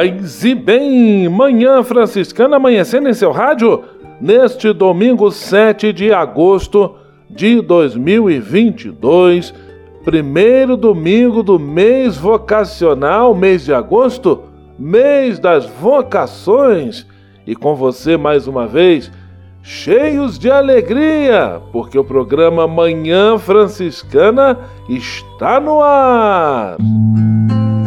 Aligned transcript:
Paz 0.00 0.44
e 0.44 0.54
bem, 0.54 1.28
Manhã 1.28 1.82
Franciscana 1.82 2.56
amanhecendo 2.56 3.06
em 3.06 3.12
seu 3.12 3.30
rádio 3.30 3.84
neste 4.18 4.72
domingo 4.72 5.30
7 5.30 5.92
de 5.92 6.10
agosto 6.10 6.94
de 7.28 7.60
2022, 7.60 9.52
primeiro 10.02 10.74
domingo 10.74 11.42
do 11.42 11.58
mês 11.58 12.16
vocacional, 12.16 13.34
mês 13.34 13.66
de 13.66 13.74
agosto, 13.74 14.44
mês 14.78 15.38
das 15.38 15.66
vocações. 15.66 17.06
E 17.46 17.54
com 17.54 17.74
você 17.74 18.16
mais 18.16 18.46
uma 18.46 18.66
vez, 18.66 19.12
cheios 19.62 20.38
de 20.38 20.50
alegria, 20.50 21.60
porque 21.72 21.98
o 21.98 22.04
programa 22.04 22.66
Manhã 22.66 23.36
Franciscana 23.36 24.60
está 24.88 25.60
no 25.60 25.82
ar. 25.82 26.78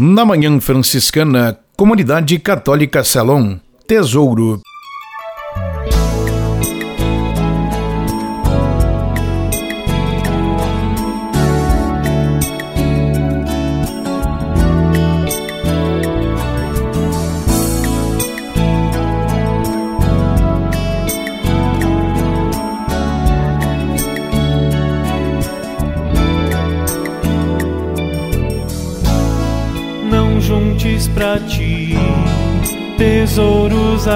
Na 0.00 0.24
Manhã 0.24 0.60
Franciscana, 0.60 1.58
Comunidade 1.76 2.38
Católica 2.38 3.02
Salom, 3.02 3.58
Tesouro. 3.84 4.62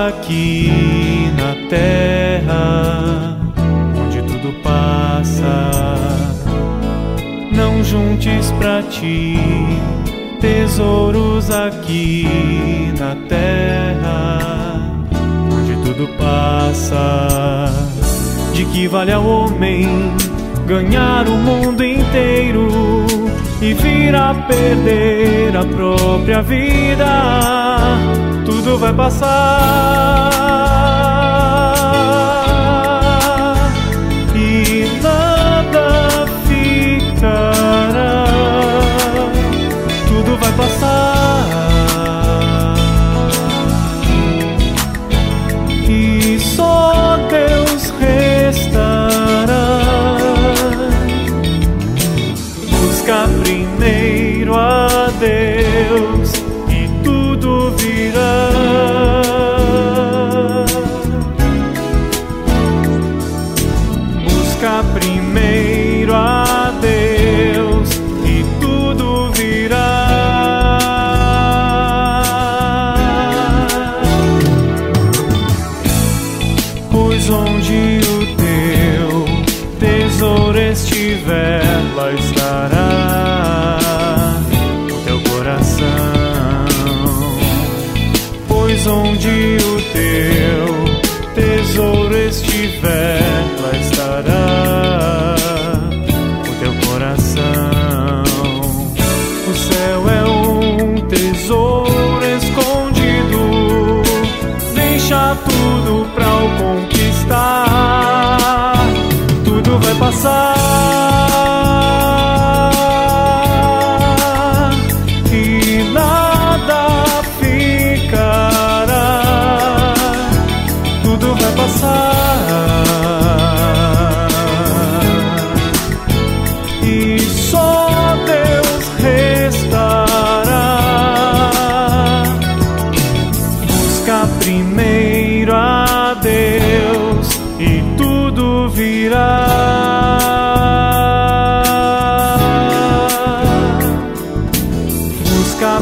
Aqui 0.09 1.31
na 1.37 1.69
terra, 1.69 3.39
onde 3.97 4.23
tudo 4.23 4.53
passa. 4.63 5.71
Não 7.55 7.85
juntes 7.85 8.51
pra 8.53 8.83
ti 8.83 9.37
tesouros 10.41 11.51
aqui 11.51 12.93
na 12.99 13.15
terra, 13.29 14.39
onde 15.53 15.77
tudo 15.85 16.09
passa. 16.19 17.67
De 18.53 18.65
que 18.67 18.89
vale 18.89 19.13
ao 19.13 19.25
homem 19.25 19.87
ganhar 20.67 21.29
o 21.29 21.37
mundo 21.37 21.85
inteiro 21.85 22.69
e 23.61 23.75
vir 23.75 24.15
a 24.15 24.35
perder 24.35 25.57
a 25.57 25.65
própria 25.65 26.43
vida? 26.43 28.42
Tudo 28.63 28.79
vai 28.79 28.93
passar 28.95 30.62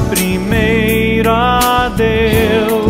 primeiro 0.09 1.31
a 1.31 1.89
Deus. 1.97 2.90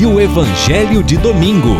e 0.00 0.06
o 0.06 0.20
Evangelho 0.20 1.02
de 1.02 1.16
Domingo. 1.16 1.74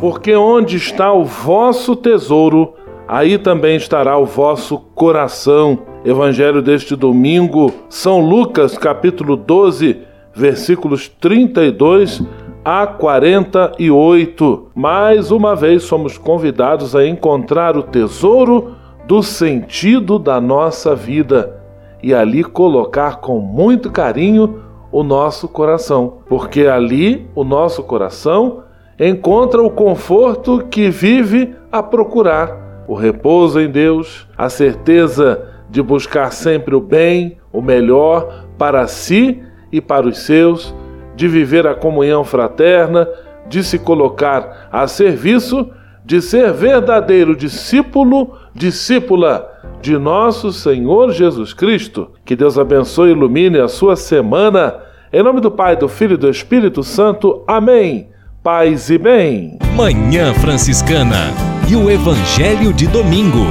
Porque 0.00 0.36
onde 0.36 0.76
está 0.76 1.12
o 1.12 1.24
vosso 1.24 1.96
tesouro, 1.96 2.74
aí 3.08 3.38
também 3.38 3.76
estará 3.76 4.16
o 4.16 4.24
vosso 4.24 4.78
coração. 4.94 5.80
Evangelho 6.04 6.62
deste 6.62 6.94
domingo, 6.94 7.72
São 7.88 8.20
Lucas, 8.20 8.78
capítulo 8.78 9.34
12, 9.34 9.98
versículos 10.32 11.08
32 11.08 12.22
a 12.64 12.86
48. 12.86 14.68
Mais 14.72 15.32
uma 15.32 15.56
vez 15.56 15.82
somos 15.82 16.16
convidados 16.16 16.94
a 16.94 17.04
encontrar 17.04 17.76
o 17.76 17.82
tesouro 17.82 18.76
do 19.08 19.24
sentido 19.24 20.20
da 20.20 20.40
nossa 20.40 20.94
vida 20.94 21.60
e 22.00 22.14
ali 22.14 22.44
colocar 22.44 23.16
com 23.16 23.40
muito 23.40 23.90
carinho 23.90 24.65
o 24.96 25.02
nosso 25.02 25.46
coração, 25.46 26.20
porque 26.26 26.66
ali 26.66 27.28
o 27.34 27.44
nosso 27.44 27.82
coração 27.82 28.62
encontra 28.98 29.62
o 29.62 29.68
conforto 29.68 30.66
que 30.70 30.88
vive 30.88 31.54
a 31.70 31.82
procurar, 31.82 32.84
o 32.88 32.94
repouso 32.94 33.60
em 33.60 33.68
Deus, 33.70 34.26
a 34.38 34.48
certeza 34.48 35.50
de 35.68 35.82
buscar 35.82 36.32
sempre 36.32 36.74
o 36.74 36.80
bem, 36.80 37.36
o 37.52 37.60
melhor 37.60 38.46
para 38.56 38.86
si 38.86 39.42
e 39.70 39.82
para 39.82 40.06
os 40.08 40.20
seus, 40.20 40.74
de 41.14 41.28
viver 41.28 41.66
a 41.66 41.74
comunhão 41.74 42.24
fraterna, 42.24 43.06
de 43.46 43.62
se 43.62 43.78
colocar 43.78 44.70
a 44.72 44.86
serviço, 44.86 45.68
de 46.06 46.22
ser 46.22 46.54
verdadeiro 46.54 47.36
discípulo, 47.36 48.38
discípula 48.54 49.46
de 49.82 49.98
nosso 49.98 50.50
Senhor 50.54 51.12
Jesus 51.12 51.52
Cristo. 51.52 52.12
Que 52.24 52.34
Deus 52.34 52.58
abençoe 52.58 53.10
e 53.10 53.12
ilumine 53.12 53.58
a 53.58 53.68
sua 53.68 53.94
semana 53.94 54.85
em 55.12 55.22
nome 55.22 55.40
do 55.40 55.50
Pai, 55.50 55.76
do 55.76 55.88
Filho 55.88 56.14
e 56.14 56.16
do 56.16 56.28
Espírito 56.28 56.82
Santo. 56.82 57.42
Amém. 57.46 58.08
Paz 58.42 58.90
e 58.90 58.98
bem. 58.98 59.58
Manhã 59.74 60.34
Franciscana 60.34 61.32
e 61.68 61.76
o 61.76 61.90
Evangelho 61.90 62.72
de 62.72 62.86
Domingo. 62.88 63.46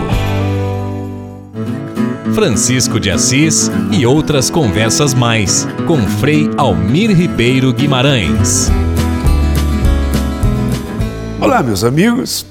Francisco 2.33 2.99
de 2.99 3.09
Assis 3.09 3.71
e 3.91 4.05
outras 4.05 4.49
conversas 4.49 5.13
mais 5.13 5.65
com 5.87 5.97
Frei 6.01 6.49
Almir 6.57 7.11
Ribeiro 7.15 7.71
Guimarães. 7.71 8.69
Olá, 11.39 11.63
meus 11.63 11.85
amigos. 11.85 12.45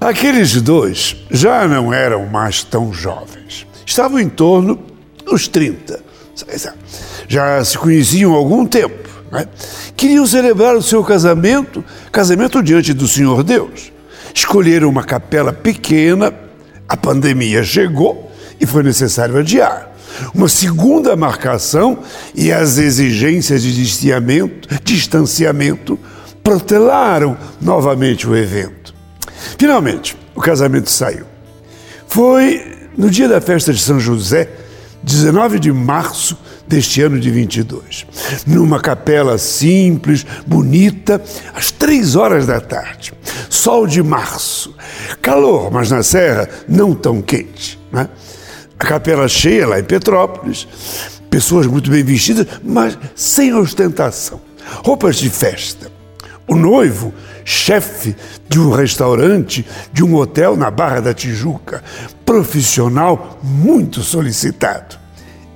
Aqueles 0.00 0.60
dois 0.60 1.16
já 1.30 1.68
não 1.68 1.92
eram 1.92 2.26
mais 2.26 2.64
tão 2.64 2.92
jovens. 2.92 3.66
Estavam 3.86 4.18
em 4.18 4.28
torno 4.28 4.78
dos 5.24 5.46
30 5.46 6.07
já 7.26 7.64
se 7.64 7.76
conheciam 7.76 8.34
há 8.34 8.36
algum 8.36 8.66
tempo. 8.66 9.08
Né? 9.30 9.46
Queriam 9.96 10.26
celebrar 10.26 10.76
o 10.76 10.82
seu 10.82 11.02
casamento, 11.04 11.84
casamento 12.10 12.62
diante 12.62 12.92
do 12.92 13.06
Senhor 13.06 13.42
Deus. 13.42 13.92
Escolheram 14.34 14.88
uma 14.88 15.04
capela 15.04 15.52
pequena, 15.52 16.32
a 16.88 16.96
pandemia 16.96 17.62
chegou 17.62 18.30
e 18.60 18.66
foi 18.66 18.82
necessário 18.82 19.38
adiar. 19.38 19.92
Uma 20.34 20.48
segunda 20.48 21.14
marcação 21.14 21.98
e 22.34 22.50
as 22.50 22.78
exigências 22.78 23.62
de 23.62 23.74
distanciamento, 23.74 24.68
distanciamento 24.82 25.98
protelaram 26.42 27.36
novamente 27.60 28.26
o 28.26 28.36
evento. 28.36 28.94
Finalmente, 29.58 30.16
o 30.34 30.40
casamento 30.40 30.90
saiu. 30.90 31.26
Foi 32.06 32.78
no 32.96 33.10
dia 33.10 33.28
da 33.28 33.40
festa 33.40 33.72
de 33.72 33.80
São 33.80 34.00
José, 34.00 34.48
19 35.02 35.58
de 35.58 35.72
março 35.72 36.36
deste 36.66 37.00
ano 37.02 37.18
de 37.18 37.30
22. 37.30 38.06
Numa 38.46 38.80
capela 38.80 39.38
simples, 39.38 40.26
bonita, 40.46 41.22
às 41.54 41.70
três 41.70 42.16
horas 42.16 42.46
da 42.46 42.60
tarde. 42.60 43.12
Sol 43.48 43.86
de 43.86 44.02
março. 44.02 44.74
Calor, 45.22 45.70
mas 45.70 45.90
na 45.90 46.02
serra 46.02 46.48
não 46.68 46.94
tão 46.94 47.22
quente. 47.22 47.78
Né? 47.90 48.08
A 48.78 48.84
capela 48.84 49.28
cheia 49.28 49.66
lá 49.66 49.80
em 49.80 49.84
Petrópolis. 49.84 50.66
Pessoas 51.30 51.66
muito 51.66 51.90
bem 51.90 52.02
vestidas, 52.02 52.46
mas 52.62 52.98
sem 53.14 53.54
ostentação. 53.54 54.40
Roupas 54.84 55.16
de 55.16 55.30
festa. 55.30 55.90
O 56.46 56.54
noivo, 56.54 57.12
chefe 57.44 58.16
de 58.48 58.58
um 58.58 58.70
restaurante, 58.70 59.66
de 59.92 60.02
um 60.02 60.14
hotel 60.14 60.56
na 60.56 60.70
Barra 60.70 61.00
da 61.00 61.12
Tijuca, 61.12 61.82
profissional 62.28 63.38
muito 63.42 64.02
solicitado. 64.02 64.98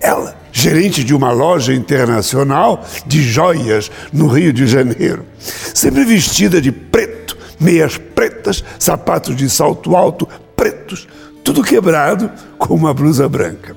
Ela, 0.01 0.35
gerente 0.51 1.05
de 1.05 1.15
uma 1.15 1.31
loja 1.31 1.75
internacional 1.75 2.83
de 3.07 3.23
joias 3.23 3.91
no 4.11 4.27
Rio 4.27 4.55
de 4.55 4.67
Janeiro, 4.67 5.27
sempre 5.39 6.03
vestida 6.03 6.63
de 6.63 6.73
preto, 6.73 7.37
meias 7.61 7.99
pretas, 7.99 8.65
sapatos 8.79 9.37
de 9.37 9.51
salto 9.51 9.95
alto 9.95 10.27
pretos, 10.57 11.07
tudo 11.45 11.63
quebrado 11.63 12.33
com 12.57 12.73
uma 12.73 12.95
blusa 12.95 13.29
branca. 13.29 13.77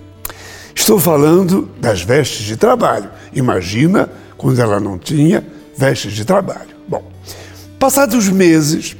Estou 0.74 0.98
falando 0.98 1.70
das 1.82 2.02
vestes 2.02 2.46
de 2.46 2.56
trabalho. 2.56 3.10
Imagina 3.34 4.10
quando 4.38 4.62
ela 4.62 4.80
não 4.80 4.98
tinha 4.98 5.46
vestes 5.78 6.14
de 6.14 6.24
trabalho. 6.24 6.74
Bom, 6.88 7.04
passados 7.78 8.30
meses, 8.30 8.96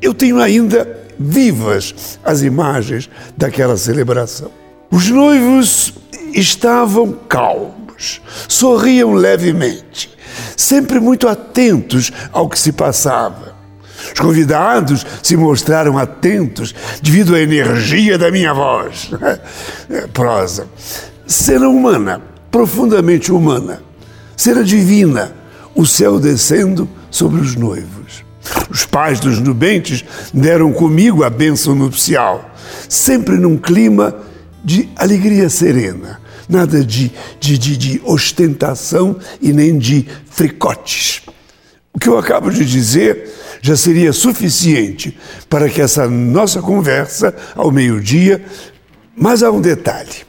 eu 0.00 0.14
tenho 0.14 0.40
ainda 0.40 0.97
vivas 1.18 2.18
as 2.24 2.42
imagens 2.42 3.10
daquela 3.36 3.76
celebração. 3.76 4.50
Os 4.90 5.08
noivos 5.10 5.92
estavam 6.32 7.12
calmos, 7.12 8.20
sorriam 8.48 9.12
levemente, 9.12 10.10
sempre 10.56 11.00
muito 11.00 11.28
atentos 11.28 12.12
ao 12.32 12.48
que 12.48 12.58
se 12.58 12.72
passava. 12.72 13.56
Os 14.14 14.20
convidados 14.20 15.04
se 15.22 15.36
mostraram 15.36 15.98
atentos 15.98 16.74
devido 17.02 17.34
à 17.34 17.40
energia 17.40 18.16
da 18.16 18.30
minha 18.30 18.54
voz. 18.54 19.10
Prosa. 20.14 20.68
Cena 21.26 21.68
humana, 21.68 22.22
profundamente 22.50 23.32
humana. 23.32 23.82
Cena 24.36 24.62
divina, 24.62 25.32
o 25.74 25.84
céu 25.84 26.18
descendo 26.18 26.88
sobre 27.10 27.40
os 27.40 27.56
noivos. 27.56 28.27
Os 28.70 28.84
pais 28.84 29.20
dos 29.20 29.38
nubentes 29.38 30.04
deram 30.32 30.72
comigo 30.72 31.24
a 31.24 31.30
bênção 31.30 31.74
nupcial, 31.74 32.54
sempre 32.88 33.36
num 33.36 33.56
clima 33.56 34.14
de 34.64 34.88
alegria 34.96 35.48
serena, 35.48 36.20
nada 36.48 36.84
de, 36.84 37.10
de, 37.40 37.58
de, 37.58 37.76
de 37.76 38.02
ostentação 38.04 39.16
e 39.40 39.52
nem 39.52 39.78
de 39.78 40.06
fricotes. 40.30 41.22
O 41.92 41.98
que 41.98 42.08
eu 42.08 42.18
acabo 42.18 42.50
de 42.50 42.64
dizer 42.64 43.28
já 43.60 43.76
seria 43.76 44.12
suficiente 44.12 45.18
para 45.48 45.68
que 45.68 45.80
essa 45.80 46.08
nossa 46.08 46.62
conversa 46.62 47.34
ao 47.56 47.72
meio-dia, 47.72 48.44
mas 49.16 49.42
há 49.42 49.50
um 49.50 49.60
detalhe. 49.60 50.27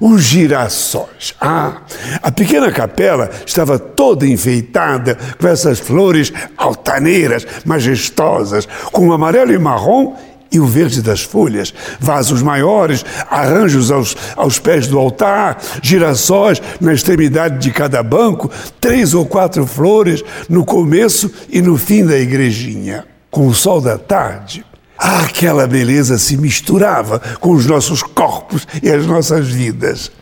Os 0.00 0.22
girassóis. 0.22 1.34
Ah, 1.40 1.82
a 2.22 2.30
pequena 2.30 2.70
capela 2.72 3.30
estava 3.46 3.78
toda 3.78 4.26
enfeitada 4.26 5.16
com 5.38 5.46
essas 5.46 5.78
flores 5.78 6.32
altaneiras, 6.56 7.46
majestosas, 7.64 8.66
com 8.92 9.12
amarelo 9.12 9.52
e 9.52 9.58
marrom 9.58 10.16
e 10.52 10.58
o 10.58 10.66
verde 10.66 11.00
das 11.00 11.22
folhas, 11.22 11.72
vasos 12.00 12.42
maiores, 12.42 13.04
arranjos 13.30 13.90
aos, 13.90 14.16
aos 14.36 14.58
pés 14.58 14.86
do 14.86 14.98
altar, 14.98 15.58
girassóis 15.80 16.60
na 16.80 16.92
extremidade 16.92 17.58
de 17.58 17.70
cada 17.70 18.02
banco, 18.02 18.50
três 18.80 19.14
ou 19.14 19.24
quatro 19.24 19.66
flores 19.66 20.22
no 20.48 20.64
começo 20.64 21.30
e 21.48 21.62
no 21.62 21.76
fim 21.76 22.04
da 22.04 22.18
igrejinha. 22.18 23.04
Com 23.30 23.46
o 23.46 23.54
sol 23.54 23.80
da 23.80 23.96
tarde, 23.96 24.64
aquela 25.00 25.66
beleza 25.66 26.18
se 26.18 26.36
misturava 26.36 27.18
com 27.40 27.52
os 27.52 27.64
nossos 27.64 28.02
corpos 28.02 28.66
e 28.82 28.90
as 28.90 29.06
nossas 29.06 29.48
vidas. 29.48 30.12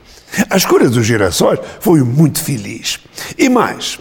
A 0.49 0.56
escolha 0.56 0.88
dos 0.88 1.04
girassóis 1.04 1.58
foi 1.80 2.02
muito 2.02 2.42
feliz. 2.42 3.00
E 3.37 3.49
mais, 3.49 3.99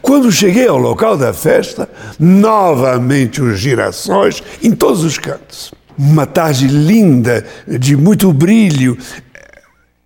quando 0.00 0.30
cheguei 0.30 0.68
ao 0.68 0.78
local 0.78 1.16
da 1.16 1.32
festa, 1.32 1.88
novamente 2.18 3.42
os 3.42 3.58
girassóis 3.58 4.42
em 4.62 4.70
todos 4.70 5.02
os 5.02 5.18
cantos. 5.18 5.72
Uma 5.98 6.26
tarde 6.26 6.68
linda, 6.68 7.44
de 7.66 7.96
muito 7.96 8.32
brilho. 8.32 8.96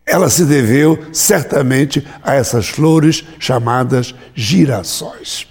Ela 0.07 0.31
se 0.31 0.45
deveu 0.45 0.99
certamente 1.13 2.07
a 2.23 2.35
essas 2.35 2.69
flores 2.69 3.25
chamadas 3.39 4.15
girassóis. 4.35 5.47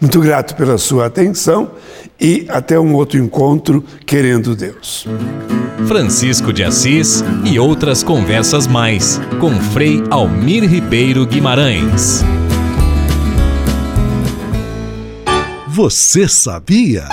Muito 0.00 0.20
grato 0.20 0.54
pela 0.54 0.76
sua 0.78 1.06
atenção 1.06 1.72
e 2.20 2.46
até 2.48 2.78
um 2.78 2.94
outro 2.94 3.18
encontro, 3.18 3.84
querendo 4.06 4.54
Deus. 4.54 5.06
Francisco 5.86 6.52
de 6.52 6.62
Assis 6.62 7.24
e 7.44 7.58
outras 7.58 8.02
conversas 8.02 8.66
mais 8.66 9.20
com 9.40 9.50
Frei 9.72 10.02
Almir 10.10 10.68
Ribeiro 10.68 11.26
Guimarães. 11.26 12.24
Você 15.66 16.28
sabia? 16.28 17.08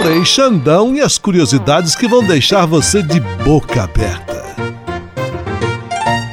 Frei 0.00 0.24
Xandão 0.24 0.94
e 0.94 1.00
as 1.00 1.18
curiosidades 1.18 1.96
que 1.96 2.06
vão 2.06 2.24
deixar 2.24 2.66
você 2.66 3.02
de 3.02 3.20
boca 3.44 3.82
aberta. 3.82 4.37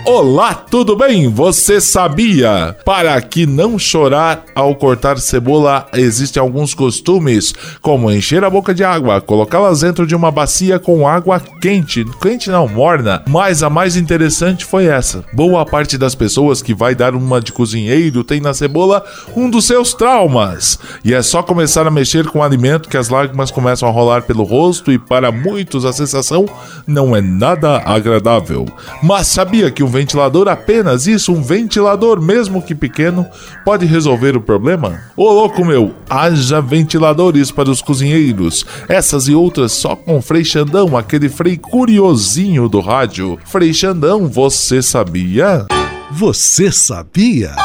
Olá, 0.07 0.53
tudo 0.53 0.95
bem? 0.95 1.27
Você 1.29 1.81
sabia? 1.81 2.77
Para 2.85 3.19
que 3.23 3.47
não 3.47 3.79
chorar 3.79 4.45
ao 4.53 4.75
cortar 4.75 5.17
cebola, 5.17 5.87
existem 5.95 6.39
alguns 6.39 6.75
costumes, 6.75 7.55
como 7.81 8.11
encher 8.11 8.43
a 8.43 8.49
boca 8.49 8.71
de 8.71 8.83
água, 8.83 9.19
colocá-las 9.19 9.79
dentro 9.79 10.05
de 10.05 10.15
uma 10.15 10.29
bacia 10.29 10.77
com 10.77 11.07
água 11.07 11.41
quente, 11.59 12.05
quente 12.21 12.51
não, 12.51 12.67
morna. 12.67 13.23
Mas 13.27 13.63
a 13.63 13.69
mais 13.69 13.97
interessante 13.97 14.63
foi 14.63 14.85
essa. 14.85 15.25
Boa 15.33 15.65
parte 15.65 15.97
das 15.97 16.13
pessoas 16.13 16.61
que 16.61 16.75
vai 16.75 16.93
dar 16.93 17.15
uma 17.15 17.41
de 17.41 17.51
cozinheiro 17.51 18.23
tem 18.23 18.39
na 18.39 18.53
cebola 18.53 19.03
um 19.35 19.49
dos 19.49 19.65
seus 19.65 19.95
traumas. 19.95 20.77
E 21.03 21.15
é 21.15 21.21
só 21.23 21.41
começar 21.41 21.87
a 21.87 21.91
mexer 21.91 22.27
com 22.27 22.39
o 22.39 22.43
alimento 22.43 22.89
que 22.89 22.97
as 22.97 23.09
lágrimas 23.09 23.49
começam 23.49 23.89
a 23.89 23.91
rolar 23.91 24.21
pelo 24.21 24.43
rosto 24.43 24.91
e 24.91 24.99
para 24.99 25.31
muitos 25.31 25.83
a 25.83 25.91
sensação 25.91 26.45
não 26.85 27.15
é 27.15 27.21
nada 27.21 27.81
agradável. 27.83 28.67
Mas 29.01 29.25
sabia 29.25 29.71
que 29.71 29.81
um 29.81 29.94
ventilador 29.95 30.49
apenas 30.49 31.07
isso, 31.07 31.31
um 31.31 31.41
ventilador, 31.41 32.21
mesmo 32.21 32.61
que 32.61 32.75
pequeno, 32.75 33.25
pode 33.63 33.85
resolver 33.85 34.35
o 34.35 34.41
problema? 34.41 34.99
Ô 35.15 35.31
louco 35.31 35.63
meu, 35.63 35.95
haja 36.09 36.59
ventiladores 36.59 37.49
para 37.49 37.69
os 37.69 37.81
cozinheiros. 37.81 38.65
Essas 38.89 39.29
e 39.29 39.33
outras 39.33 39.71
só 39.71 39.95
com 39.95 40.21
Frei 40.21 40.43
Xandão, 40.43 40.97
aquele 40.97 41.29
Frei 41.29 41.55
curiosinho 41.55 42.67
do 42.67 42.81
rádio. 42.81 43.39
Frei 43.45 43.73
Xandão, 43.73 44.27
você 44.27 44.81
sabia? 44.81 45.65
Você 46.11 46.71
sabia? 46.73 47.55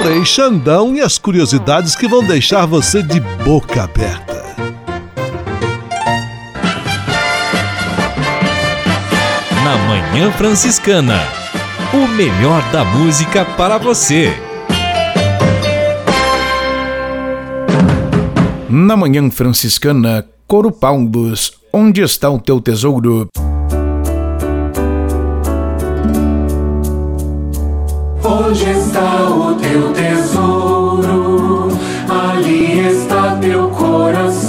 Frei 0.00 0.24
Xandão 0.24 0.94
e 0.94 1.00
as 1.00 1.18
curiosidades 1.18 1.96
que 1.96 2.06
vão 2.06 2.22
deixar 2.24 2.64
você 2.64 3.02
de 3.02 3.18
boca 3.44 3.82
aberta. 3.82 4.33
Na 9.74 9.78
Manhã 9.88 10.30
Franciscana. 10.30 11.18
O 11.92 12.06
melhor 12.06 12.62
da 12.70 12.84
música 12.84 13.44
para 13.44 13.76
você. 13.76 14.32
Na 18.70 18.96
Manhã 18.96 19.28
Franciscana, 19.30 20.24
Corupalmbos, 20.46 21.54
onde 21.72 22.02
está 22.02 22.30
o 22.30 22.38
teu 22.38 22.60
tesouro? 22.60 23.26
Onde 28.22 28.70
está 28.70 29.24
o 29.28 29.54
teu 29.56 29.92
tesouro? 29.92 31.68
Ali 32.08 32.78
está 32.86 33.36
teu 33.40 33.68
coração. 33.70 34.43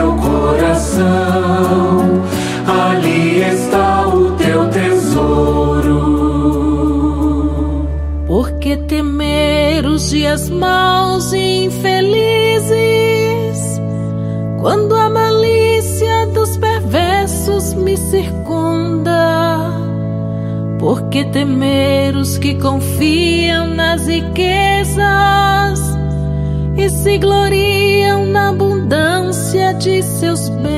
Teu 0.00 0.16
coração? 0.16 1.04
Ali 2.66 3.42
está 3.42 4.08
o 4.08 4.30
teu 4.32 4.68
tesouro. 4.70 6.00
Por 8.26 8.52
que 8.52 8.76
temer 8.76 9.84
os 9.84 10.08
dias 10.08 10.48
maus 10.48 11.34
e 11.34 11.66
infelizes? 11.66 12.80
Quando 14.60 14.96
a 14.96 15.10
malícia 15.10 16.26
dos 16.28 16.56
perversos 16.56 17.74
me 17.74 17.96
circunda. 17.96 19.58
Por 20.78 21.10
que 21.10 21.24
temer 21.26 22.16
os 22.16 22.38
que 22.38 22.54
confiam 22.54 23.66
nas 23.66 24.06
riquezas 24.06 25.78
e 26.74 26.88
se 26.88 27.18
gloriam 27.18 28.24
na 28.24 28.48
abundância 28.48 29.29
seus 30.02 30.48
bens. 30.48 30.70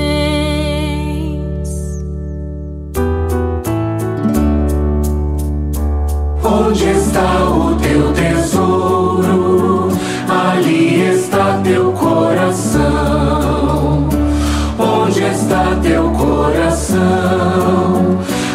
Onde 6.44 6.84
está 6.90 7.44
o 7.50 7.74
teu 7.76 8.12
tesouro? 8.12 9.88
Ali 10.28 11.02
está 11.10 11.60
teu 11.62 11.92
coração. 11.92 12.82
Onde 14.78 15.22
está 15.22 15.76
teu 15.82 16.10
coração? 16.10 16.98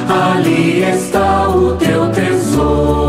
Ali 0.10 0.84
está 0.84 1.50
o 1.50 1.76
teu 1.76 2.12
tesouro. 2.12 3.08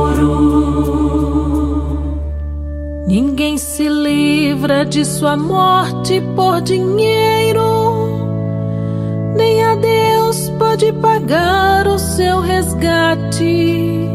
Ninguém 3.06 3.56
se 3.56 3.88
livra 3.88 4.84
de 4.84 5.04
sua 5.04 5.36
morte 5.36 6.22
por 6.36 6.60
dinheiro 6.60 7.27
Pode 10.78 10.92
pagar 10.92 11.88
o 11.88 11.99
seu 11.99 12.40
resgate. 12.40 14.08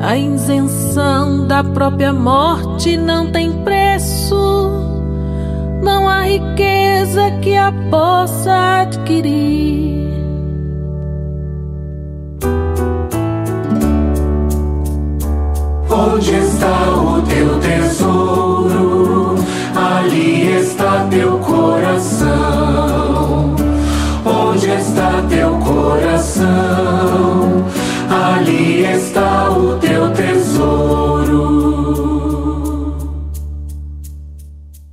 A 0.00 0.16
isenção 0.16 1.46
da 1.46 1.62
própria 1.62 2.10
morte 2.10 2.96
não 2.96 3.30
tem 3.30 3.52
preço, 3.62 4.70
não 5.82 6.08
há 6.08 6.22
riqueza 6.22 7.30
que 7.42 7.54
a 7.54 7.70
possa 7.90 8.80
adquirir. 8.80 10.08
Onde 15.90 16.30
está 16.30 16.96
o 16.96 17.20
teu 17.28 17.60
tesouro? 17.60 19.34
Ali 19.76 20.50
está 20.50 21.06
teu 21.10 21.38
coração? 26.24 27.66
Ali 28.08 28.84
está 28.84 29.50
o 29.50 29.78
teu 29.78 30.10
tesouro. 30.12 31.13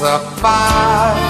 Vossa 0.00 0.18
paz. 0.40 1.29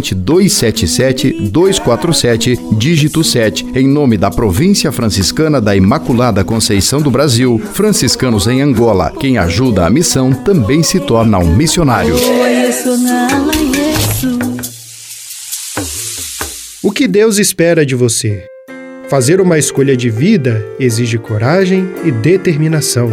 277-247, 0.15 2.77
dígito 2.77 3.23
7, 3.23 3.67
em 3.75 3.87
nome 3.87 4.17
da 4.17 4.31
Província 4.31 4.91
Franciscana 4.91 5.61
da 5.61 5.75
Imaculada 5.75 6.43
Conceição 6.43 7.01
do 7.01 7.11
Brasil, 7.11 7.61
franciscanos 7.73 8.47
em 8.47 8.61
Angola. 8.61 9.13
Quem 9.19 9.37
ajuda 9.37 9.85
a 9.85 9.89
missão 9.89 10.33
também 10.33 10.83
se 10.83 10.99
torna 10.99 11.37
um 11.37 11.55
missionário. 11.55 12.15
O 16.83 16.91
que 16.91 17.07
Deus 17.07 17.37
espera 17.37 17.85
de 17.85 17.95
você? 17.95 18.43
Fazer 19.07 19.39
uma 19.39 19.59
escolha 19.59 19.95
de 19.95 20.09
vida 20.09 20.65
exige 20.79 21.17
coragem 21.17 21.87
e 22.03 22.11
determinação. 22.11 23.11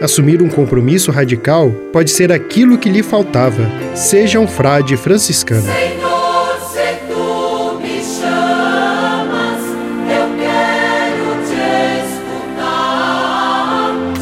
Assumir 0.00 0.42
um 0.42 0.48
compromisso 0.48 1.10
radical 1.10 1.70
pode 1.92 2.10
ser 2.10 2.32
aquilo 2.32 2.76
que 2.76 2.90
lhe 2.90 3.02
faltava. 3.02 3.70
Seja 3.94 4.40
um 4.40 4.48
frade 4.48 4.96
franciscano. 4.96 5.68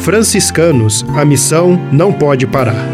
Franciscanos, 0.03 1.05
a 1.17 1.23
missão 1.23 1.79
não 1.89 2.11
pode 2.11 2.45
parar. 2.45 2.85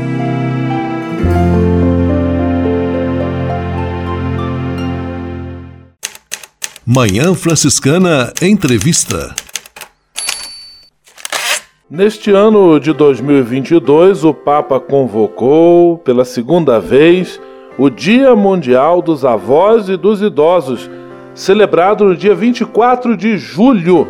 Manhã 6.86 7.34
Franciscana 7.34 8.32
Entrevista. 8.40 9.34
Neste 11.90 12.30
ano 12.30 12.80
de 12.80 12.94
2022, 12.94 14.24
o 14.24 14.32
Papa 14.32 14.80
convocou 14.80 15.98
pela 15.98 16.24
segunda 16.24 16.80
vez 16.80 17.42
o 17.76 17.90
Dia 17.90 18.36
Mundial 18.36 19.02
dos 19.02 19.26
Avós 19.26 19.90
e 19.90 19.98
dos 19.98 20.22
Idosos, 20.22 20.88
celebrado 21.34 22.06
no 22.06 22.16
dia 22.16 22.36
24 22.36 23.18
de 23.18 23.36
julho, 23.36 24.08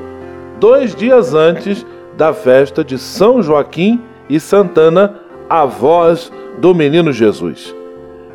dois 0.60 0.94
dias 0.94 1.34
antes 1.34 1.86
da 2.20 2.34
festa 2.34 2.84
de 2.84 2.98
São 2.98 3.42
Joaquim 3.42 4.02
e 4.30 4.42
Santana, 4.42 5.16
avós 5.50 6.30
do 6.60 6.76
Menino 6.76 7.14
Jesus. 7.14 7.74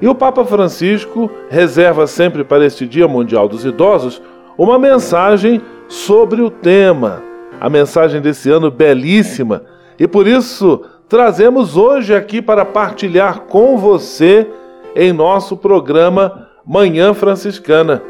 E 0.01 0.09
o 0.09 0.15
Papa 0.15 0.43
Francisco 0.43 1.31
reserva 1.51 2.07
sempre 2.07 2.43
para 2.43 2.65
este 2.65 2.87
Dia 2.87 3.07
Mundial 3.07 3.47
dos 3.47 3.63
Idosos 3.63 4.23
uma 4.57 4.79
mensagem 4.79 5.61
sobre 5.87 6.41
o 6.41 6.49
tema. 6.49 7.23
A 7.61 7.69
mensagem 7.69 8.23
desse 8.23 8.51
ano 8.51 8.71
belíssima 8.71 9.63
e 9.99 10.09
por 10.09 10.27
isso 10.27 10.83
trazemos 11.07 11.77
hoje 11.77 12.15
aqui 12.15 12.41
para 12.41 12.65
partilhar 12.65 13.41
com 13.41 13.77
você 13.77 14.49
em 14.97 15.13
nosso 15.13 15.59
programa 15.59 16.49
Manhã 16.67 17.13
Franciscana. 17.13 18.03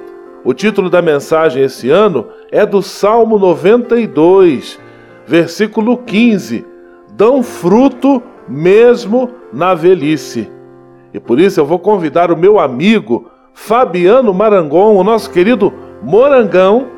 O 0.45 0.55
título 0.55 0.89
da 0.89 1.03
mensagem 1.03 1.65
esse 1.65 1.91
ano 1.91 2.29
é 2.53 2.65
do 2.65 2.81
Salmo 2.81 3.41
92, 3.41 4.79
versículo 5.27 5.99
15: 5.99 6.65
Dão 7.13 7.43
fruto 7.43 8.23
mesmo 8.49 9.31
na 9.53 9.75
velhice. 9.75 10.51
E 11.13 11.21
por 11.21 11.39
isso 11.39 11.61
eu 11.61 11.67
vou 11.67 11.79
convidar 11.79 12.31
o 12.31 12.37
meu 12.37 12.59
amigo 12.59 13.31
Fabiano 13.53 14.35
Marangon, 14.35 14.97
o 14.97 15.05
nosso 15.05 15.31
querido 15.31 15.73
Morangão, 16.03 16.89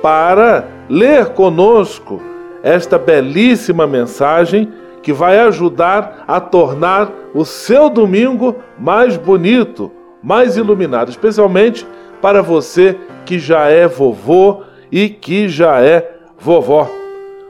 para 0.00 0.68
ler 0.88 1.30
conosco 1.30 2.20
esta 2.62 2.98
belíssima 2.98 3.86
mensagem 3.86 4.72
que 5.02 5.12
vai 5.12 5.38
ajudar 5.40 6.24
a 6.26 6.40
tornar 6.40 7.12
o 7.34 7.44
seu 7.44 7.90
domingo 7.90 8.56
mais 8.78 9.16
bonito, 9.16 9.90
mais 10.22 10.56
iluminado, 10.56 11.10
especialmente 11.10 11.86
para 12.20 12.42
você 12.42 12.96
que 13.24 13.38
já 13.38 13.68
é 13.68 13.86
vovô 13.86 14.62
e 14.90 15.08
que 15.08 15.48
já 15.48 15.80
é 15.80 16.18
vovó. 16.38 16.88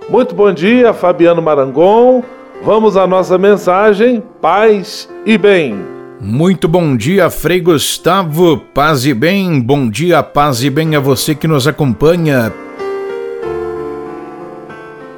Muito 0.08 0.34
bom 0.34 0.52
dia, 0.52 0.92
Fabiano 0.92 1.42
Marangon. 1.42 2.22
Vamos 2.62 2.96
à 2.96 3.06
nossa 3.06 3.36
mensagem, 3.36 4.22
paz 4.40 5.08
e 5.24 5.36
bem. 5.36 5.78
Muito 6.20 6.68
bom 6.68 6.96
dia, 6.96 7.28
Frei 7.28 7.60
Gustavo. 7.60 8.58
Paz 8.72 9.04
e 9.04 9.12
bem. 9.12 9.60
Bom 9.60 9.90
dia, 9.90 10.22
paz 10.22 10.62
e 10.62 10.70
bem 10.70 10.96
a 10.96 11.00
você 11.00 11.34
que 11.34 11.46
nos 11.46 11.66
acompanha 11.66 12.52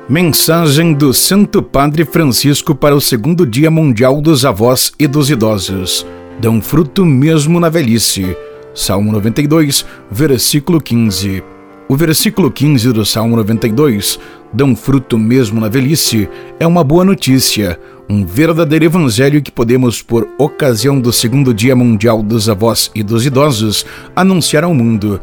Mensagem 0.08 0.94
do 0.94 1.12
Santo 1.12 1.62
Padre 1.62 2.02
Francisco 2.02 2.74
para 2.74 2.96
o 2.96 3.00
segundo 3.00 3.44
Dia 3.44 3.70
Mundial 3.70 4.22
dos 4.22 4.46
Avós 4.46 4.90
e 4.98 5.06
dos 5.06 5.28
Idosos. 5.28 6.06
Dão 6.40 6.62
fruto 6.62 7.04
mesmo 7.04 7.60
na 7.60 7.68
velhice. 7.68 8.34
Salmo 8.74 9.12
92, 9.12 9.84
versículo 10.10 10.80
15. 10.80 11.57
O 11.88 11.96
versículo 11.96 12.50
15 12.50 12.92
do 12.92 13.02
Salmo 13.02 13.34
92, 13.34 14.20
dão 14.52 14.76
fruto 14.76 15.16
mesmo 15.16 15.58
na 15.58 15.68
velhice, 15.68 16.28
é 16.60 16.66
uma 16.66 16.84
boa 16.84 17.02
notícia, 17.02 17.80
um 18.10 18.26
verdadeiro 18.26 18.84
evangelho 18.84 19.40
que 19.40 19.50
podemos, 19.50 20.02
por 20.02 20.28
ocasião 20.36 21.00
do 21.00 21.10
segundo 21.10 21.54
Dia 21.54 21.74
Mundial 21.74 22.22
dos 22.22 22.46
Avós 22.46 22.90
e 22.94 23.02
dos 23.02 23.24
Idosos, 23.24 23.86
anunciar 24.14 24.64
ao 24.64 24.74
mundo. 24.74 25.18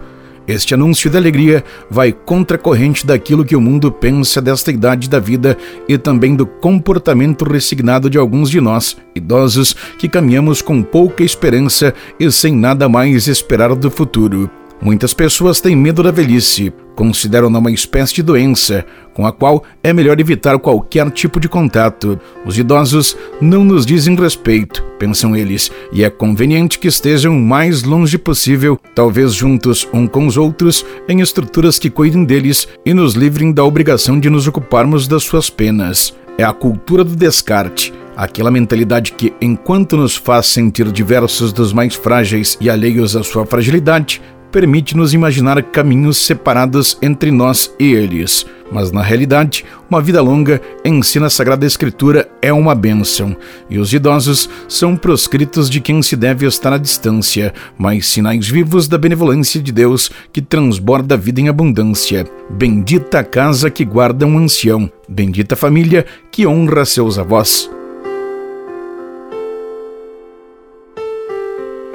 Este 0.48 0.74
anúncio 0.74 1.08
de 1.08 1.16
alegria 1.16 1.64
vai 1.88 2.12
contra 2.12 2.58
a 2.58 2.60
corrente 2.60 3.06
daquilo 3.06 3.46
que 3.46 3.56
o 3.56 3.62
mundo 3.62 3.92
pensa 3.92 4.42
desta 4.42 4.72
idade 4.72 5.08
da 5.08 5.20
vida 5.20 5.56
e 5.88 6.00
também 6.00 6.36
do 6.36 6.48
comportamento 6.48 7.46
resignado 7.46 8.10
de 8.10 8.18
alguns 8.18 8.50
de 8.50 8.60
nós, 8.60 8.98
idosos, 9.14 9.76
que 10.00 10.10
caminhamos 10.10 10.64
com 10.64 10.82
pouca 10.82 11.24
esperança 11.24 11.94
e 12.20 12.32
sem 12.32 12.56
nada 12.56 12.90
mais 12.90 13.28
esperar 13.28 13.76
do 13.76 13.92
futuro. 13.92 14.50
Muitas 14.82 15.14
pessoas 15.14 15.62
têm 15.62 15.76
medo 15.76 16.04
da 16.04 16.12
velhice, 16.12 16.72
consideram-na 16.96 17.60
uma 17.60 17.72
espécie 17.72 18.16
de 18.16 18.24
doença, 18.24 18.86
com 19.14 19.26
a 19.26 19.32
qual 19.32 19.64
é 19.82 19.94
melhor 19.94 20.20
evitar 20.20 20.60
qualquer 20.60 21.10
tipo 21.12 21.40
de 21.40 21.48
contato. 21.48 22.20
Os 22.46 22.58
idosos 22.58 23.18
não 23.42 23.64
nos 23.64 23.86
dizem 23.86 24.16
respeito, 24.16 24.84
pensam 25.00 25.36
eles, 25.36 25.72
e 25.92 26.04
é 26.04 26.10
conveniente 26.10 26.78
que 26.78 26.88
estejam 26.88 27.36
o 27.36 27.42
mais 27.42 27.84
longe 27.84 28.18
possível, 28.18 28.80
talvez 28.94 29.34
juntos 29.34 29.88
um 29.94 30.06
com 30.06 30.28
os 30.28 30.38
outros, 30.38 30.86
em 31.08 31.22
estruturas 31.22 31.80
que 31.80 31.90
cuidem 31.90 32.26
deles 32.26 32.68
e 32.86 32.94
nos 32.94 33.14
livrem 33.14 33.52
da 33.52 33.64
obrigação 33.64 34.20
de 34.20 34.30
nos 34.30 34.48
ocuparmos 34.48 35.08
das 35.08 35.24
suas 35.24 35.50
penas. 35.50 36.14
É 36.38 36.44
a 36.44 36.52
cultura 36.52 37.04
do 37.04 37.16
descarte. 37.16 37.94
Aquela 38.18 38.52
mentalidade 38.52 39.12
que, 39.12 39.34
enquanto 39.42 39.98
nos 39.98 40.16
faz 40.16 40.48
sentir 40.48 40.90
diversos 40.90 41.52
dos 41.52 41.74
mais 41.74 41.96
frágeis 41.96 42.58
e 42.62 42.70
alheios 42.70 43.14
à 43.16 43.24
sua 43.24 43.46
fragilidade, 43.46 44.22
permite-nos 44.56 45.14
imaginar 45.14 45.62
caminhos 45.62 46.16
separados 46.16 46.98
entre 47.02 47.30
nós 47.30 47.70
e 47.78 47.92
eles. 47.92 48.46
Mas 48.72 48.90
na 48.90 49.02
realidade, 49.02 49.66
uma 49.90 50.02
vida 50.02 50.22
longa, 50.22 50.62
ensina 50.86 51.26
a 51.26 51.30
Sagrada 51.30 51.66
Escritura, 51.66 52.30
é 52.42 52.54
uma 52.54 52.74
bênção, 52.74 53.36
e 53.70 53.78
os 53.78 53.92
idosos 53.92 54.50
são 54.70 54.96
proscritos 54.96 55.70
de 55.70 55.82
quem 55.82 56.02
se 56.02 56.16
deve 56.16 56.48
estar 56.48 56.72
à 56.72 56.78
distância, 56.78 57.54
mas 57.78 58.08
sinais 58.08 58.48
vivos 58.48 58.88
da 58.88 58.98
benevolência 58.98 59.62
de 59.62 59.74
Deus 59.74 60.10
que 60.32 60.42
transborda 60.42 61.16
a 61.16 61.18
vida 61.18 61.42
em 61.42 61.50
abundância. 61.50 62.26
Bendita 62.50 63.20
a 63.20 63.24
casa 63.26 63.70
que 63.70 63.84
guarda 63.84 64.26
um 64.26 64.38
ancião, 64.38 64.90
bendita 65.10 65.56
a 65.56 65.58
família 65.58 66.06
que 66.32 66.48
honra 66.48 66.86
seus 66.86 67.20
avós. 67.20 67.70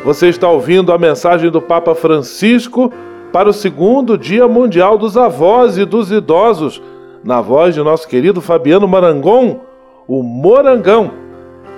Você 0.04 0.28
está 0.28 0.48
ouvindo 0.48 0.92
a 0.92 0.98
mensagem 0.98 1.50
do 1.50 1.60
Papa 1.60 1.94
Francisco 1.94 2.90
para 3.30 3.50
o 3.50 3.52
segundo 3.52 4.16
Dia 4.16 4.48
Mundial 4.48 4.96
dos 4.96 5.14
Avós 5.14 5.76
e 5.76 5.84
dos 5.84 6.10
Idosos, 6.10 6.82
na 7.22 7.42
voz 7.42 7.74
de 7.74 7.82
nosso 7.82 8.08
querido 8.08 8.40
Fabiano 8.40 8.88
Marangon, 8.88 9.60
o 10.08 10.22
Morangão. 10.22 11.10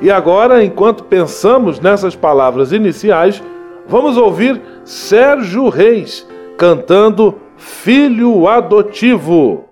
E 0.00 0.08
agora, 0.08 0.64
enquanto 0.64 1.02
pensamos 1.04 1.80
nessas 1.80 2.14
palavras 2.14 2.72
iniciais, 2.72 3.42
vamos 3.88 4.16
ouvir 4.16 4.60
Sérgio 4.84 5.68
Reis 5.68 6.26
cantando 6.56 7.34
Filho 7.56 8.46
Adotivo. 8.46 9.64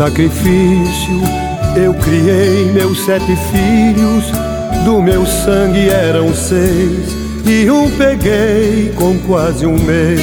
Sacrifício 0.00 1.20
eu 1.76 1.92
criei 1.92 2.72
meus 2.72 3.04
sete 3.04 3.36
filhos, 3.36 4.32
do 4.82 5.02
meu 5.02 5.26
sangue 5.26 5.90
eram 5.90 6.34
seis, 6.34 7.14
e 7.44 7.70
um 7.70 7.90
peguei 7.98 8.94
com 8.96 9.18
quase 9.26 9.66
um 9.66 9.78
mês. 9.78 10.18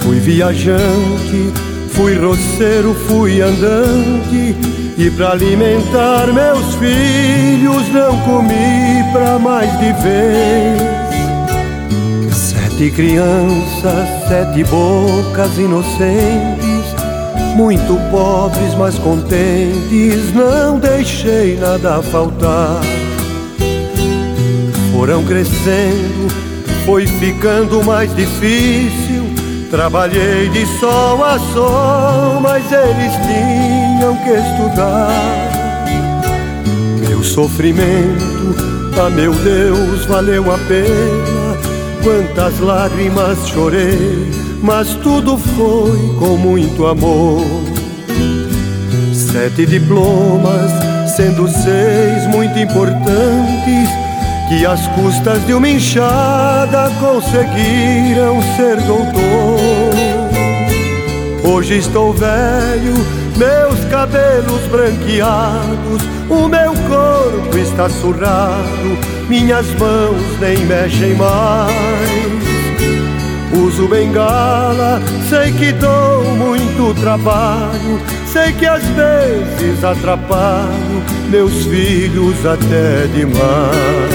Fui 0.00 0.18
viajante, 0.20 1.52
fui 1.90 2.16
roceiro, 2.16 2.94
fui 3.06 3.42
andante, 3.42 4.56
e 4.96 5.10
para 5.14 5.32
alimentar 5.32 6.28
meus 6.32 6.74
filhos 6.76 7.92
não 7.92 8.18
comi 8.20 9.04
pra 9.12 9.38
mais 9.38 9.70
de 9.78 9.92
vez. 10.02 10.80
Sete 12.34 12.90
crianças, 12.90 14.08
sete 14.28 14.64
bocas 14.64 15.58
inocentes 15.58 16.51
muito 17.54 17.98
pobres, 18.10 18.74
mas 18.74 18.98
contentes, 18.98 20.32
não 20.34 20.78
deixei 20.78 21.56
nada 21.56 22.02
faltar. 22.02 22.80
Foram 24.92 25.24
crescendo, 25.24 26.28
foi 26.84 27.06
ficando 27.06 27.82
mais 27.82 28.14
difícil. 28.14 29.22
Trabalhei 29.70 30.48
de 30.50 30.66
sol 30.78 31.24
a 31.24 31.38
sol, 31.38 32.40
mas 32.40 32.64
eles 32.70 33.12
tinham 33.26 34.16
que 34.16 34.30
estudar. 34.30 35.08
Meu 37.08 37.22
sofrimento, 37.22 38.54
ah 39.00 39.10
meu 39.10 39.32
Deus, 39.32 40.04
valeu 40.04 40.52
a 40.52 40.58
pena. 40.58 41.52
Quantas 42.02 42.58
lágrimas 42.60 43.48
chorei 43.48 44.41
mas 44.62 44.94
tudo 45.02 45.36
foi 45.36 45.98
com 46.18 46.36
muito 46.36 46.86
amor. 46.86 47.44
Sete 49.12 49.66
diplomas, 49.66 50.70
sendo 51.16 51.48
seis 51.48 52.26
muito 52.28 52.58
importantes, 52.58 53.88
que 54.48 54.64
às 54.64 54.86
custas 54.88 55.44
de 55.46 55.54
uma 55.54 55.68
enxada 55.68 56.90
conseguiram 57.00 58.40
ser 58.56 58.76
doutor. 58.82 59.92
Hoje 61.44 61.78
estou 61.78 62.12
velho, 62.12 62.94
meus 63.36 63.84
cabelos 63.90 64.62
branqueados, 64.70 66.02
o 66.30 66.46
meu 66.46 66.72
corpo 66.88 67.58
está 67.58 67.88
surrado, 67.88 68.98
minhas 69.28 69.66
mãos 69.74 70.40
nem 70.40 70.56
mexem 70.66 71.14
mais. 71.16 72.11
Uso 73.72 73.88
bengala, 73.88 75.00
sei 75.30 75.50
que 75.50 75.72
dou 75.72 76.22
muito 76.36 76.92
trabalho, 77.00 77.98
sei 78.26 78.52
que 78.52 78.66
às 78.66 78.82
vezes 78.82 79.82
atrapalho 79.82 81.02
meus 81.30 81.64
filhos 81.64 82.44
até 82.44 83.06
demais. 83.14 84.12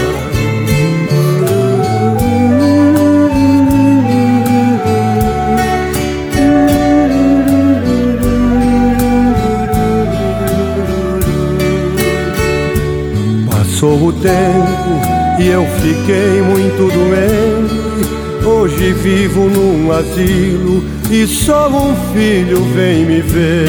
Passou 13.49 14.09
o 14.09 14.13
tempo 14.13 15.39
e 15.39 15.47
eu 15.47 15.65
fiquei 15.81 16.43
muito 16.43 16.93
doente 16.93 18.26
Hoje 18.47 18.93
vivo 18.93 19.49
num 19.49 19.91
asilo 19.91 20.81
e 21.11 21.27
só 21.27 21.67
um 21.67 21.93
filho 22.13 22.63
vem 22.73 23.05
me 23.05 23.19
ver. 23.19 23.67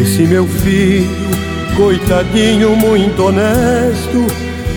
Esse 0.00 0.22
meu 0.22 0.46
filho, 0.46 1.06
coitadinho, 1.76 2.74
muito 2.74 3.22
honesto, 3.22 4.26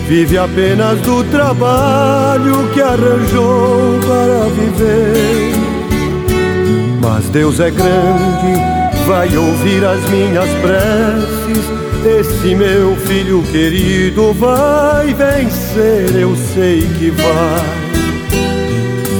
vive 0.06 0.36
apenas 0.36 1.00
do 1.00 1.24
trabalho 1.24 2.68
que 2.74 2.82
arranjou 2.82 3.98
para 4.00 4.50
viver. 4.50 5.54
Mas 7.00 7.24
Deus 7.30 7.58
é 7.58 7.70
grande, 7.70 9.06
vai 9.06 9.34
ouvir 9.34 9.82
as 9.82 10.02
minhas 10.10 10.50
preces. 10.60 11.64
Esse 12.20 12.54
meu 12.54 12.94
filho 12.96 13.42
querido 13.44 14.34
vai 14.34 15.14
vencer, 15.14 16.14
eu 16.14 16.36
sei 16.36 16.82
que 16.98 17.10
vai. 17.10 17.83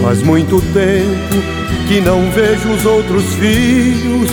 Faz 0.05 0.23
muito 0.23 0.61
tempo 0.75 1.43
que 1.89 1.99
não 2.03 2.31
vejo 2.31 2.69
os 2.69 2.85
outros 2.85 3.25
filhos. 3.37 4.31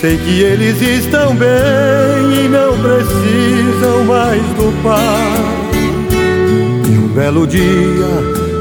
Sei 0.00 0.16
que 0.16 0.40
eles 0.40 0.80
estão 0.80 1.34
bem 1.34 2.44
e 2.44 2.48
não 2.48 2.78
precisam 2.78 4.04
mais 4.04 4.40
do 4.40 4.72
pai. 4.84 5.34
E 6.88 6.96
um 6.96 7.08
belo 7.08 7.44
dia, 7.44 8.06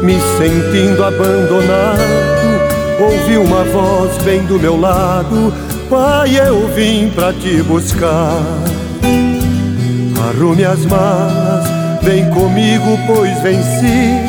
me 0.01 0.17
sentindo 0.39 1.03
abandonado, 1.03 1.99
ouvi 2.99 3.37
uma 3.37 3.63
voz 3.65 4.17
bem 4.23 4.43
do 4.45 4.59
meu 4.59 4.75
lado: 4.75 5.53
Pai, 5.87 6.35
eu 6.35 6.67
vim 6.69 7.11
pra 7.11 7.31
te 7.31 7.61
buscar. 7.61 8.43
Arrume 10.27 10.65
as 10.65 10.83
malas, 10.87 11.69
vem 12.01 12.27
comigo, 12.31 12.97
pois 13.05 13.39
venci. 13.43 14.28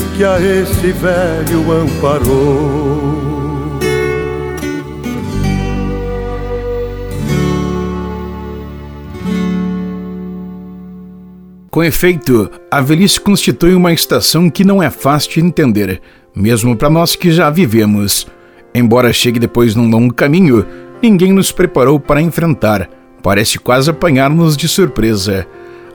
que 0.21 0.25
a 0.25 0.39
esse 0.39 0.91
velho 0.91 1.71
amparou. 1.71 3.79
Com 11.71 11.83
efeito, 11.83 12.51
a 12.69 12.81
velhice 12.81 13.19
constitui 13.19 13.73
uma 13.73 13.91
estação 13.91 14.47
que 14.47 14.63
não 14.63 14.83
é 14.83 14.91
fácil 14.91 15.31
de 15.31 15.39
entender, 15.39 15.99
mesmo 16.35 16.77
para 16.77 16.91
nós 16.91 17.15
que 17.15 17.31
já 17.31 17.49
vivemos. 17.49 18.27
Embora 18.75 19.11
chegue 19.11 19.39
depois 19.39 19.73
num 19.73 19.89
longo 19.89 20.13
caminho, 20.13 20.63
ninguém 21.01 21.33
nos 21.33 21.51
preparou 21.51 21.99
para 21.99 22.21
enfrentar. 22.21 22.87
Parece 23.23 23.57
quase 23.57 23.89
apanhar-nos 23.89 24.55
de 24.55 24.67
surpresa. 24.67 25.47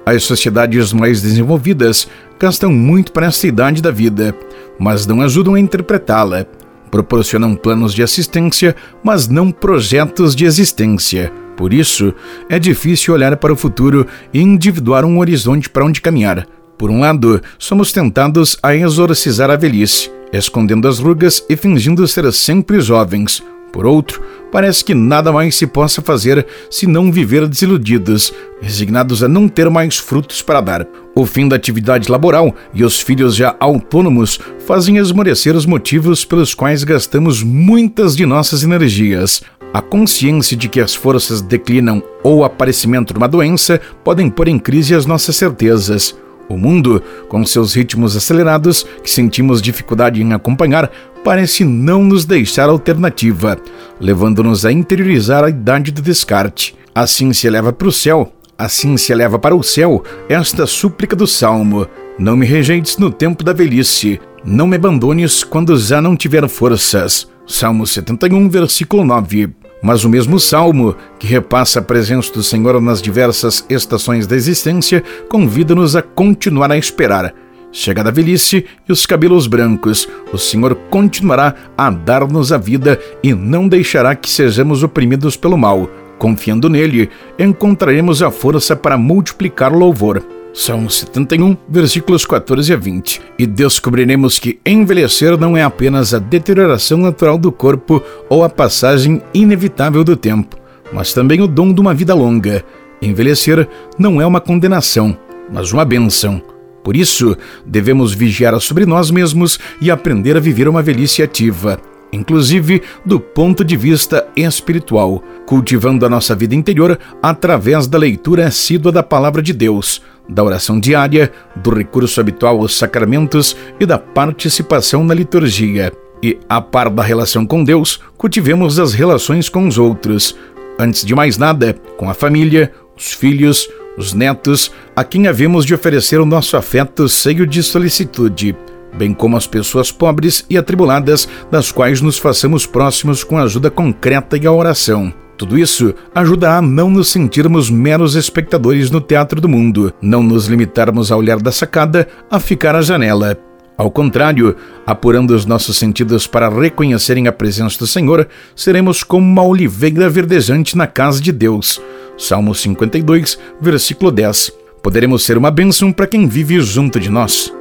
As 0.04 0.24
sociedades 0.24 0.92
mais 0.92 1.22
desenvolvidas 1.22 2.08
gastam 2.38 2.72
muito 2.72 3.12
para 3.12 3.26
esta 3.26 3.46
idade 3.46 3.82
da 3.82 3.90
vida, 3.90 4.34
mas 4.78 5.06
não 5.06 5.20
ajudam 5.20 5.54
a 5.54 5.60
interpretá-la. 5.60 6.46
Proporcionam 6.90 7.54
planos 7.54 7.92
de 7.92 8.02
assistência, 8.02 8.76
mas 9.02 9.28
não 9.28 9.50
projetos 9.50 10.34
de 10.34 10.44
existência. 10.44 11.32
Por 11.56 11.72
isso, 11.72 12.14
é 12.48 12.58
difícil 12.58 13.14
olhar 13.14 13.36
para 13.36 13.52
o 13.52 13.56
futuro 13.56 14.06
e 14.32 14.40
individuar 14.40 15.04
um 15.04 15.18
horizonte 15.18 15.70
para 15.70 15.84
onde 15.84 16.00
caminhar. 16.00 16.46
Por 16.78 16.90
um 16.90 17.00
lado, 17.00 17.40
somos 17.58 17.90
tentados 17.90 18.58
a 18.62 18.76
exorcizar 18.76 19.50
a 19.50 19.56
velhice, 19.56 20.10
escondendo 20.32 20.86
as 20.86 20.98
rugas 20.98 21.44
e 21.48 21.56
fingindo 21.56 22.06
ser 22.06 22.30
sempre 22.32 22.80
jovens. 22.80 23.42
Por 23.76 23.84
outro, 23.84 24.22
parece 24.50 24.82
que 24.82 24.94
nada 24.94 25.30
mais 25.30 25.54
se 25.54 25.66
possa 25.66 26.00
fazer 26.00 26.46
se 26.70 26.86
não 26.86 27.12
viver 27.12 27.46
desiludidos, 27.46 28.32
resignados 28.58 29.22
a 29.22 29.28
não 29.28 29.48
ter 29.48 29.68
mais 29.68 29.98
frutos 29.98 30.40
para 30.40 30.62
dar. 30.62 30.86
O 31.14 31.26
fim 31.26 31.46
da 31.46 31.56
atividade 31.56 32.10
laboral 32.10 32.54
e 32.72 32.82
os 32.82 32.98
filhos 32.98 33.36
já 33.36 33.54
autônomos 33.60 34.40
fazem 34.66 34.96
esmorecer 34.96 35.54
os 35.54 35.66
motivos 35.66 36.24
pelos 36.24 36.54
quais 36.54 36.84
gastamos 36.84 37.42
muitas 37.42 38.16
de 38.16 38.24
nossas 38.24 38.62
energias. 38.62 39.42
A 39.74 39.82
consciência 39.82 40.56
de 40.56 40.70
que 40.70 40.80
as 40.80 40.94
forças 40.94 41.42
declinam 41.42 42.02
ou 42.22 42.38
o 42.38 42.44
aparecimento 42.44 43.12
de 43.12 43.18
uma 43.18 43.28
doença 43.28 43.78
podem 44.02 44.30
pôr 44.30 44.48
em 44.48 44.58
crise 44.58 44.94
as 44.94 45.04
nossas 45.04 45.36
certezas. 45.36 46.16
O 46.48 46.56
mundo, 46.56 47.02
com 47.28 47.44
seus 47.44 47.74
ritmos 47.74 48.16
acelerados, 48.16 48.86
que 49.02 49.10
sentimos 49.10 49.60
dificuldade 49.60 50.22
em 50.22 50.32
acompanhar, 50.32 50.90
parece 51.24 51.64
não 51.64 52.04
nos 52.04 52.24
deixar 52.24 52.68
alternativa, 52.68 53.58
levando-nos 54.00 54.64
a 54.64 54.70
interiorizar 54.70 55.42
a 55.42 55.50
idade 55.50 55.90
do 55.90 56.00
descarte. 56.00 56.76
Assim 56.94 57.32
se 57.32 57.46
eleva 57.46 57.72
para 57.72 57.88
o 57.88 57.92
céu, 57.92 58.32
assim 58.56 58.96
se 58.96 59.12
eleva 59.12 59.38
para 59.38 59.54
o 59.54 59.62
céu 59.62 60.04
esta 60.28 60.66
súplica 60.66 61.16
do 61.16 61.26
Salmo: 61.26 61.86
Não 62.18 62.36
me 62.36 62.46
rejeites 62.46 62.96
no 62.96 63.10
tempo 63.10 63.42
da 63.42 63.52
velhice, 63.52 64.20
não 64.44 64.66
me 64.66 64.76
abandones 64.76 65.42
quando 65.42 65.76
já 65.76 66.00
não 66.00 66.16
tiver 66.16 66.48
forças. 66.48 67.28
Salmo 67.46 67.86
71, 67.86 68.48
versículo 68.48 69.04
9 69.04 69.65
mas 69.82 70.04
o 70.04 70.08
mesmo 70.08 70.40
salmo, 70.40 70.96
que 71.18 71.26
repassa 71.26 71.78
a 71.78 71.82
presença 71.82 72.32
do 72.32 72.42
Senhor 72.42 72.80
nas 72.80 73.00
diversas 73.00 73.64
estações 73.68 74.26
da 74.26 74.34
existência, 74.34 75.02
convida-nos 75.28 75.94
a 75.94 76.02
continuar 76.02 76.70
a 76.72 76.78
esperar. 76.78 77.34
Chegada 77.72 78.08
a 78.08 78.12
velhice 78.12 78.64
e 78.88 78.92
os 78.92 79.04
cabelos 79.04 79.46
brancos, 79.46 80.08
o 80.32 80.38
Senhor 80.38 80.74
continuará 80.88 81.54
a 81.76 81.90
dar-nos 81.90 82.52
a 82.52 82.56
vida 82.56 82.98
e 83.22 83.34
não 83.34 83.68
deixará 83.68 84.14
que 84.14 84.30
sejamos 84.30 84.82
oprimidos 84.82 85.36
pelo 85.36 85.58
mal. 85.58 85.90
Confiando 86.18 86.70
nele, 86.70 87.10
encontraremos 87.38 88.22
a 88.22 88.30
força 88.30 88.74
para 88.74 88.96
multiplicar 88.96 89.72
o 89.72 89.78
louvor. 89.78 90.35
Salmo 90.56 90.88
71, 90.88 91.54
versículos 91.68 92.24
14 92.24 92.72
a 92.72 92.76
20. 92.76 93.20
E 93.38 93.46
descobriremos 93.46 94.38
que 94.38 94.58
envelhecer 94.64 95.38
não 95.38 95.54
é 95.54 95.62
apenas 95.62 96.14
a 96.14 96.18
deterioração 96.18 96.96
natural 96.96 97.36
do 97.36 97.52
corpo 97.52 98.02
ou 98.30 98.42
a 98.42 98.48
passagem 98.48 99.20
inevitável 99.34 100.02
do 100.02 100.16
tempo, 100.16 100.56
mas 100.90 101.12
também 101.12 101.42
o 101.42 101.46
dom 101.46 101.74
de 101.74 101.80
uma 101.82 101.92
vida 101.92 102.14
longa. 102.14 102.64
Envelhecer 103.02 103.68
não 103.98 104.18
é 104.18 104.26
uma 104.26 104.40
condenação, 104.40 105.14
mas 105.52 105.72
uma 105.74 105.84
bênção. 105.84 106.40
Por 106.82 106.96
isso, 106.96 107.36
devemos 107.66 108.14
vigiar 108.14 108.58
sobre 108.58 108.86
nós 108.86 109.10
mesmos 109.10 109.58
e 109.78 109.90
aprender 109.90 110.38
a 110.38 110.40
viver 110.40 110.68
uma 110.68 110.80
velhice 110.80 111.22
ativa 111.22 111.78
inclusive 112.12 112.82
do 113.04 113.20
ponto 113.20 113.64
de 113.64 113.76
vista 113.76 114.26
espiritual, 114.36 115.22
cultivando 115.46 116.04
a 116.06 116.08
nossa 116.08 116.34
vida 116.34 116.54
interior 116.54 116.98
através 117.22 117.86
da 117.86 117.98
leitura 117.98 118.46
assídua 118.46 118.90
da 118.90 119.02
Palavra 119.02 119.42
de 119.42 119.52
Deus, 119.52 120.02
da 120.28 120.42
oração 120.42 120.78
diária, 120.80 121.32
do 121.54 121.74
recurso 121.74 122.20
habitual 122.20 122.60
aos 122.60 122.76
sacramentos 122.76 123.56
e 123.78 123.86
da 123.86 123.98
participação 123.98 125.04
na 125.04 125.14
liturgia. 125.14 125.92
E, 126.22 126.38
a 126.48 126.60
par 126.60 126.90
da 126.90 127.02
relação 127.02 127.46
com 127.46 127.62
Deus, 127.62 128.00
cultivemos 128.16 128.78
as 128.78 128.94
relações 128.94 129.48
com 129.48 129.66
os 129.68 129.78
outros. 129.78 130.36
Antes 130.78 131.04
de 131.04 131.14
mais 131.14 131.38
nada, 131.38 131.74
com 131.96 132.08
a 132.08 132.14
família, 132.14 132.72
os 132.96 133.12
filhos, 133.12 133.68
os 133.96 134.12
netos, 134.12 134.72
a 134.94 135.04
quem 135.04 135.26
havemos 135.26 135.64
de 135.64 135.74
oferecer 135.74 136.20
o 136.20 136.26
nosso 136.26 136.56
afeto 136.56 137.08
cheio 137.08 137.46
de 137.46 137.62
solicitude, 137.62 138.56
bem 138.94 139.12
como 139.12 139.36
as 139.36 139.46
pessoas 139.46 139.90
pobres 139.90 140.44
e 140.48 140.56
atribuladas, 140.56 141.28
das 141.50 141.70
quais 141.70 142.00
nos 142.00 142.18
façamos 142.18 142.66
próximos 142.66 143.22
com 143.22 143.38
ajuda 143.38 143.70
concreta 143.70 144.36
e 144.36 144.46
a 144.46 144.52
oração. 144.52 145.12
Tudo 145.36 145.58
isso 145.58 145.94
ajuda 146.14 146.56
a 146.56 146.62
não 146.62 146.88
nos 146.88 147.08
sentirmos 147.08 147.68
meros 147.68 148.14
espectadores 148.14 148.90
no 148.90 149.02
teatro 149.02 149.38
do 149.38 149.48
mundo, 149.48 149.92
não 150.00 150.22
nos 150.22 150.46
limitarmos 150.46 151.12
a 151.12 151.16
olhar 151.16 151.38
da 151.38 151.52
sacada, 151.52 152.08
a 152.30 152.40
ficar 152.40 152.74
à 152.74 152.80
janela. 152.80 153.38
Ao 153.76 153.90
contrário, 153.90 154.56
apurando 154.86 155.34
os 155.34 155.44
nossos 155.44 155.76
sentidos 155.76 156.26
para 156.26 156.48
reconhecerem 156.48 157.28
a 157.28 157.32
presença 157.32 157.78
do 157.78 157.86
Senhor, 157.86 158.26
seremos 158.54 159.04
como 159.04 159.26
uma 159.26 159.42
oliveira 159.42 160.08
verdejante 160.08 160.74
na 160.74 160.86
casa 160.86 161.20
de 161.20 161.30
Deus. 161.30 161.82
Salmo 162.16 162.54
52, 162.54 163.38
versículo 163.60 164.10
10. 164.10 164.50
Poderemos 164.82 165.22
ser 165.22 165.36
uma 165.36 165.50
bênção 165.50 165.92
para 165.92 166.06
quem 166.06 166.26
vive 166.26 166.58
junto 166.60 166.98
de 166.98 167.10
nós. 167.10 167.52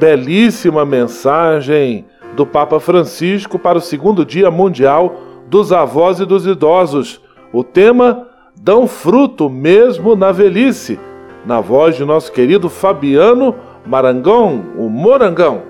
Belíssima 0.00 0.84
mensagem 0.84 2.06
do 2.34 2.46
Papa 2.46 2.80
Francisco 2.80 3.58
para 3.58 3.78
o 3.78 3.80
segundo 3.80 4.24
Dia 4.24 4.50
Mundial 4.50 5.20
dos 5.48 5.72
Avós 5.72 6.20
e 6.20 6.24
dos 6.24 6.46
Idosos. 6.46 7.20
O 7.52 7.64
tema 7.64 8.26
Dão 8.62 8.86
fruto 8.86 9.48
mesmo 9.48 10.14
na 10.14 10.32
velhice, 10.32 11.00
na 11.46 11.60
voz 11.60 11.96
de 11.96 12.04
nosso 12.04 12.30
querido 12.30 12.68
Fabiano 12.68 13.54
Marangão, 13.86 14.62
o 14.76 14.88
Morangão. 14.88 15.62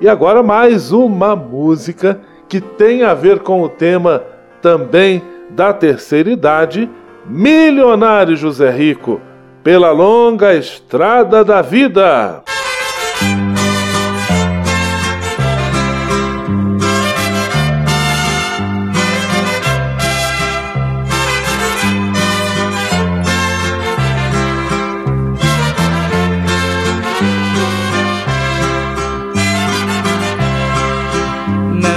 E 0.00 0.08
agora 0.08 0.42
mais 0.42 0.92
uma 0.92 1.34
música 1.34 2.20
que 2.48 2.60
tem 2.60 3.02
a 3.02 3.12
ver 3.12 3.40
com 3.40 3.62
o 3.62 3.68
tema 3.68 4.22
também 4.60 5.22
da 5.50 5.72
terceira 5.72 6.30
idade, 6.30 6.88
Milionário 7.26 8.36
José 8.36 8.70
Rico, 8.70 9.20
pela 9.62 9.90
longa 9.90 10.54
estrada 10.54 11.44
da 11.44 11.60
vida. 11.60 12.42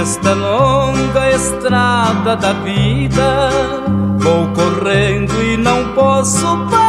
Nesta 0.06 0.34
longa 0.34 1.30
estrada 1.32 2.36
da 2.36 2.52
vida, 2.52 3.50
vou 4.20 4.46
correndo 4.54 5.32
e 5.42 5.56
não 5.56 5.94
posso 5.94 6.46
parar, 6.70 6.85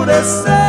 escurecer. 0.00 0.59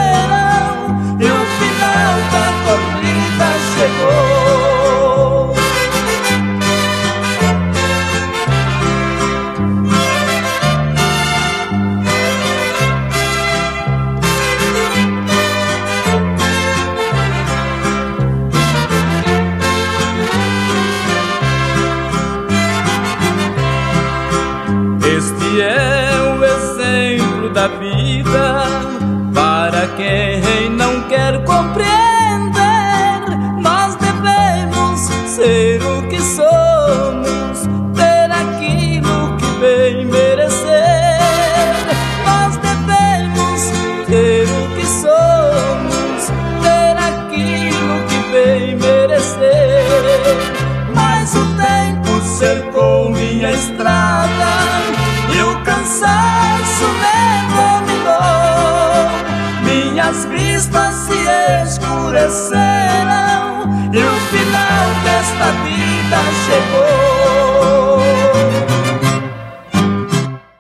Escureceram 62.12 63.69
e 63.93 63.97
o 63.97 64.15
final 64.30 64.88
desta 65.04 65.52
vida 65.63 66.17
chegou. 66.45 66.91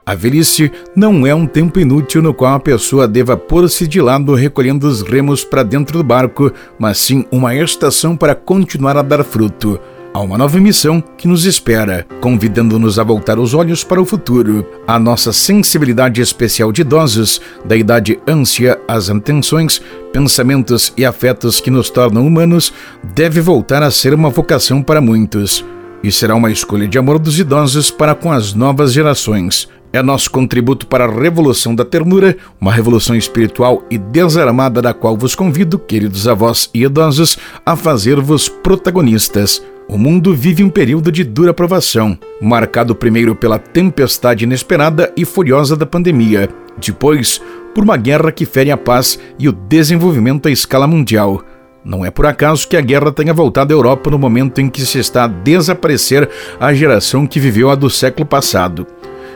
A 0.05 0.15
velhice 0.15 0.71
não 0.95 1.25
é 1.25 1.33
um 1.33 1.45
tempo 1.45 1.79
inútil 1.79 2.21
no 2.21 2.33
qual 2.33 2.55
a 2.55 2.59
pessoa 2.59 3.07
deva 3.07 3.37
pôr-se 3.37 3.87
de 3.87 4.01
lado 4.01 4.33
recolhendo 4.33 4.87
os 4.87 5.01
remos 5.01 5.43
para 5.43 5.63
dentro 5.63 5.97
do 5.97 6.03
barco, 6.03 6.51
mas 6.77 6.97
sim 6.97 7.25
uma 7.31 7.55
estação 7.55 8.17
para 8.17 8.35
continuar 8.35 8.97
a 8.97 9.01
dar 9.01 9.23
fruto. 9.23 9.79
Há 10.13 10.19
uma 10.19 10.37
nova 10.37 10.59
missão 10.59 11.01
que 11.17 11.25
nos 11.25 11.45
espera, 11.45 12.05
convidando-nos 12.19 12.99
a 12.99 13.03
voltar 13.03 13.39
os 13.39 13.53
olhos 13.53 13.81
para 13.81 14.01
o 14.01 14.05
futuro. 14.05 14.67
A 14.85 14.99
nossa 14.99 15.31
sensibilidade 15.31 16.19
especial 16.19 16.69
de 16.69 16.81
idosos, 16.81 17.39
da 17.63 17.77
idade 17.77 18.19
ânsia 18.27 18.77
às 18.89 19.07
intenções, 19.07 19.81
pensamentos 20.11 20.91
e 20.97 21.05
afetos 21.05 21.61
que 21.61 21.71
nos 21.71 21.89
tornam 21.89 22.27
humanos, 22.27 22.73
deve 23.15 23.39
voltar 23.39 23.81
a 23.81 23.89
ser 23.89 24.13
uma 24.13 24.29
vocação 24.29 24.83
para 24.83 24.99
muitos. 24.99 25.63
E 26.03 26.11
será 26.11 26.35
uma 26.35 26.51
escolha 26.51 26.89
de 26.89 26.97
amor 26.97 27.17
dos 27.17 27.39
idosos 27.39 27.89
para 27.89 28.13
com 28.13 28.33
as 28.33 28.53
novas 28.53 28.91
gerações. 28.91 29.69
É 29.93 30.01
nosso 30.01 30.29
contributo 30.29 30.87
para 30.87 31.05
a 31.05 31.11
revolução 31.11 31.73
da 31.73 31.85
ternura, 31.85 32.35
uma 32.59 32.73
revolução 32.73 33.15
espiritual 33.15 33.85
e 33.89 33.97
desarmada 33.97 34.81
da 34.81 34.93
qual 34.93 35.15
vos 35.15 35.35
convido, 35.35 35.79
queridos 35.79 36.27
avós 36.27 36.69
e 36.73 36.83
idosos, 36.83 37.37
a 37.65 37.77
fazer-vos 37.77 38.49
protagonistas. 38.49 39.61
O 39.91 39.97
mundo 39.97 40.33
vive 40.33 40.63
um 40.63 40.69
período 40.69 41.11
de 41.11 41.21
dura 41.21 41.53
provação, 41.53 42.17
marcado 42.41 42.95
primeiro 42.95 43.35
pela 43.35 43.59
tempestade 43.59 44.45
inesperada 44.45 45.11
e 45.17 45.25
furiosa 45.25 45.75
da 45.75 45.85
pandemia, 45.85 46.47
depois 46.77 47.41
por 47.75 47.83
uma 47.83 47.97
guerra 47.97 48.31
que 48.31 48.45
fere 48.45 48.71
a 48.71 48.77
paz 48.77 49.19
e 49.37 49.49
o 49.49 49.51
desenvolvimento 49.51 50.47
à 50.47 50.51
escala 50.51 50.87
mundial. 50.87 51.43
Não 51.83 52.05
é 52.05 52.09
por 52.09 52.25
acaso 52.25 52.69
que 52.69 52.77
a 52.77 52.81
guerra 52.81 53.11
tenha 53.11 53.33
voltado 53.33 53.73
à 53.73 53.75
Europa 53.75 54.09
no 54.09 54.17
momento 54.17 54.61
em 54.61 54.69
que 54.69 54.79
se 54.79 54.97
está 54.97 55.25
a 55.25 55.27
desaparecer 55.27 56.29
a 56.57 56.73
geração 56.73 57.27
que 57.27 57.37
viveu 57.37 57.69
a 57.69 57.75
do 57.75 57.89
século 57.89 58.25
passado. 58.25 58.87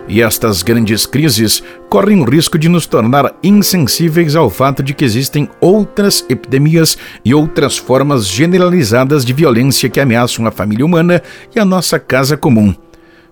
E 0.08 0.22
estas 0.22 0.62
grandes 0.62 1.06
crises 1.06 1.64
correm 1.90 2.22
o 2.22 2.30
risco 2.30 2.60
de 2.60 2.70
nos 2.70 2.86
tornar 2.86 3.34
insensíveis 3.42 4.36
ao 4.36 4.50
fato 4.50 4.84
de 4.84 4.94
que 4.94 5.04
existem 5.04 5.50
outras 5.60 6.24
epidemias 6.30 6.96
e 7.24 7.34
outras 7.34 7.78
formas 7.78 8.28
generalizadas 8.28 9.26
de 9.26 9.34
violência 9.34 9.90
que 9.90 10.00
ameaçam 10.00 10.46
a 10.46 10.52
família 10.52 10.86
humana 10.86 11.24
e 11.56 11.60
a 11.60 11.66
nossa 11.66 11.98
casa 11.98 12.38
comum. 12.38 12.74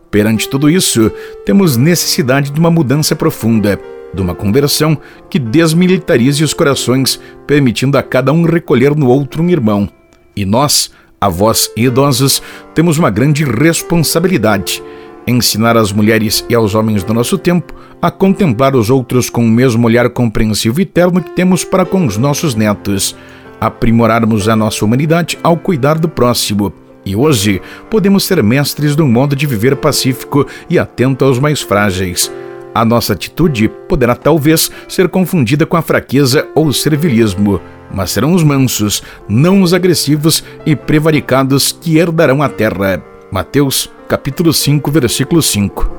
Perante 0.10 0.50
tudo 0.50 0.70
isso, 0.70 1.12
temos 1.46 1.78
necessidade 1.78 2.52
de 2.52 2.60
uma 2.60 2.72
mudança 2.72 3.16
profunda, 3.16 3.80
de 4.12 4.22
uma 4.22 4.34
conversão 4.34 4.98
que 5.30 5.38
desmilitarize 5.38 6.44
os 6.44 6.54
corações, 6.54 7.20
permitindo 7.46 7.98
a 7.98 8.04
cada 8.04 8.32
um 8.32 8.44
recolher 8.44 8.96
no 8.96 9.08
outro 9.08 9.44
um 9.44 9.50
irmão. 9.50 9.88
E 10.36 10.46
nós, 10.46 10.92
avós 11.22 11.70
e 11.76 11.86
idosos, 11.86 12.42
temos 12.74 12.98
uma 12.98 13.10
grande 13.10 13.44
responsabilidade 13.44 14.84
ensinar 15.28 15.78
às 15.78 15.92
mulheres 15.92 16.46
e 16.50 16.56
aos 16.56 16.76
homens 16.76 17.04
do 17.04 17.14
nosso 17.14 17.38
tempo 17.38 17.74
a 18.02 18.12
contemplar 18.12 18.76
os 18.76 18.90
outros 18.90 19.30
com 19.30 19.46
o 19.46 19.50
mesmo 19.50 19.88
olhar 19.88 20.10
compreensivo 20.10 20.82
e 20.82 20.86
terno 20.86 21.22
que 21.22 21.32
temos 21.32 21.64
para 21.64 21.86
com 21.86 22.06
os 22.06 22.18
nossos 22.18 22.54
netos, 22.56 23.16
aprimorarmos 23.60 24.50
a 24.50 24.56
nossa 24.56 24.84
humanidade 24.84 25.38
ao 25.42 25.56
cuidar 25.56 25.98
do 25.98 26.10
próximo. 26.10 26.74
E 27.06 27.16
hoje 27.16 27.62
podemos 27.90 28.24
ser 28.24 28.42
mestres 28.42 28.96
de 28.96 29.02
um 29.02 29.08
modo 29.08 29.36
de 29.36 29.46
viver 29.46 29.76
pacífico 29.76 30.46
e 30.70 30.80
atento 30.80 31.26
aos 31.26 31.40
mais 31.40 31.62
frágeis. 31.62 32.32
A 32.76 32.84
nossa 32.84 33.14
atitude 33.14 33.70
poderá 33.88 34.16
talvez 34.16 34.72
ser 34.88 35.08
confundida 35.08 35.66
com 35.66 35.78
a 35.78 35.82
fraqueza 35.82 36.48
ou 36.56 36.74
servilismo, 36.74 37.62
mas 37.94 38.12
serão 38.12 38.34
os 38.34 38.44
mansos, 38.44 39.04
não 39.30 39.62
os 39.62 39.74
agressivos 39.74 40.44
e 40.66 40.76
prevaricados 40.76 41.72
que 41.72 41.98
herdarão 41.98 42.42
a 42.42 42.50
terra. 42.50 43.04
Mateus, 43.32 43.90
capítulo 44.08 44.54
5, 44.54 44.92
versículo 44.92 45.42
5. 45.42 45.90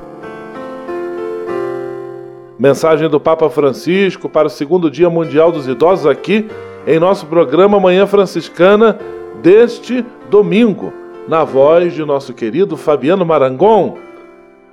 Mensagem 2.58 3.08
do 3.08 3.18
Papa 3.18 3.50
Francisco 3.50 4.28
para 4.28 4.46
o 4.46 4.50
segundo 4.50 4.90
Dia 4.90 5.10
Mundial 5.10 5.50
dos 5.50 5.66
Idosos 5.66 6.06
aqui 6.06 6.46
em 6.86 6.98
nosso 6.98 7.26
programa 7.26 7.80
Manhã 7.80 8.06
Franciscana 8.06 8.98
deste 9.42 10.04
domingo, 10.30 10.92
na 11.26 11.44
voz 11.44 11.94
de 11.94 12.04
nosso 12.04 12.32
querido 12.32 12.76
Fabiano 12.76 13.24
Marangon. 13.24 13.96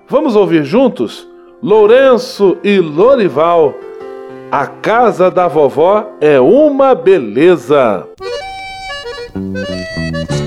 Vamos 0.08 0.36
ouvir 0.36 0.64
juntos 0.64 1.28
Lourenço 1.62 2.58
e 2.64 2.80
Lorival. 2.80 3.74
A 4.52 4.68
casa 4.68 5.32
da 5.32 5.48
vovó 5.48 6.06
é 6.20 6.40
uma 6.40 6.94
beleza. 6.94 8.08
A 9.34 10.41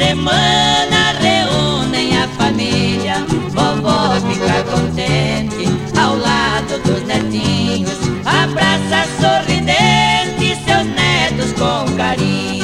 semana 0.00 1.12
reúnem 1.20 2.16
a 2.16 2.26
família. 2.28 3.16
Vovó 3.50 4.14
fica 4.26 4.64
contente 4.64 5.68
ao 6.00 6.16
lado 6.16 6.78
dos 6.84 7.02
netinhos. 7.02 8.00
Abraça 8.24 9.06
sorridente 9.20 10.56
seus 10.64 10.86
netos 10.86 11.52
com 11.52 11.96
carinho. 11.96 12.59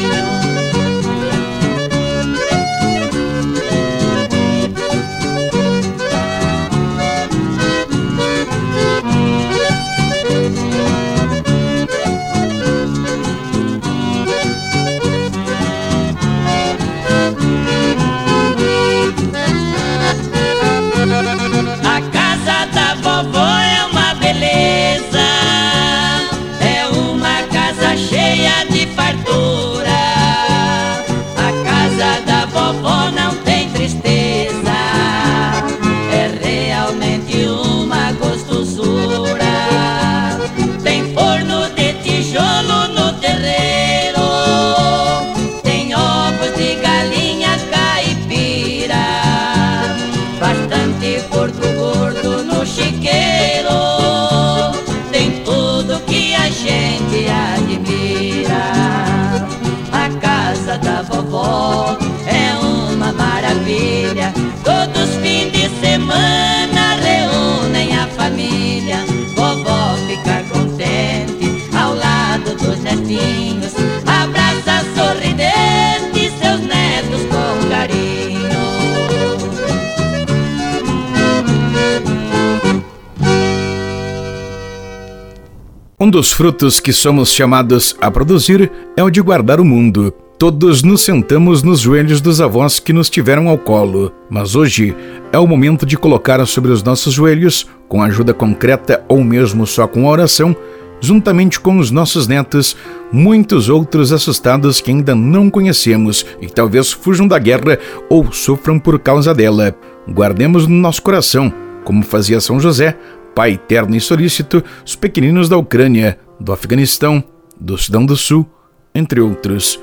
Frutos 86.36 86.80
que 86.80 86.92
somos 86.92 87.32
chamados 87.32 87.96
a 87.98 88.10
produzir 88.10 88.70
é 88.94 89.02
o 89.02 89.08
de 89.08 89.22
guardar 89.22 89.58
o 89.58 89.64
mundo. 89.64 90.12
Todos 90.38 90.82
nos 90.82 91.00
sentamos 91.00 91.62
nos 91.62 91.80
joelhos 91.80 92.20
dos 92.20 92.42
avós 92.42 92.78
que 92.78 92.92
nos 92.92 93.08
tiveram 93.08 93.48
ao 93.48 93.56
colo, 93.56 94.12
mas 94.28 94.54
hoje 94.54 94.94
é 95.32 95.38
o 95.38 95.46
momento 95.46 95.86
de 95.86 95.96
colocar 95.96 96.44
sobre 96.44 96.70
os 96.70 96.82
nossos 96.82 97.14
joelhos, 97.14 97.66
com 97.88 98.02
ajuda 98.02 98.34
concreta 98.34 99.02
ou 99.08 99.24
mesmo 99.24 99.66
só 99.66 99.86
com 99.86 100.06
a 100.06 100.10
oração, 100.10 100.54
juntamente 101.00 101.58
com 101.58 101.78
os 101.78 101.90
nossos 101.90 102.28
netos, 102.28 102.76
muitos 103.10 103.70
outros 103.70 104.12
assustados 104.12 104.78
que 104.78 104.90
ainda 104.90 105.14
não 105.14 105.48
conhecemos 105.48 106.26
e 106.38 106.48
talvez 106.48 106.92
fujam 106.92 107.26
da 107.26 107.38
guerra 107.38 107.78
ou 108.10 108.30
sofram 108.30 108.78
por 108.78 108.98
causa 108.98 109.32
dela. 109.34 109.74
Guardemos 110.06 110.66
no 110.66 110.76
nosso 110.76 111.00
coração, 111.00 111.50
como 111.82 112.02
fazia 112.02 112.42
São 112.42 112.60
José, 112.60 112.94
pai 113.34 113.52
eterno 113.52 113.94
e 113.94 114.00
solícito, 114.00 114.64
os 114.84 114.96
pequeninos 114.96 115.48
da 115.48 115.58
Ucrânia, 115.58 116.18
do 116.38 116.52
Afeganistão, 116.52 117.22
do 117.58 117.76
Sudão 117.76 118.04
do 118.04 118.16
Sul, 118.16 118.48
entre 118.94 119.20
outros. 119.20 119.80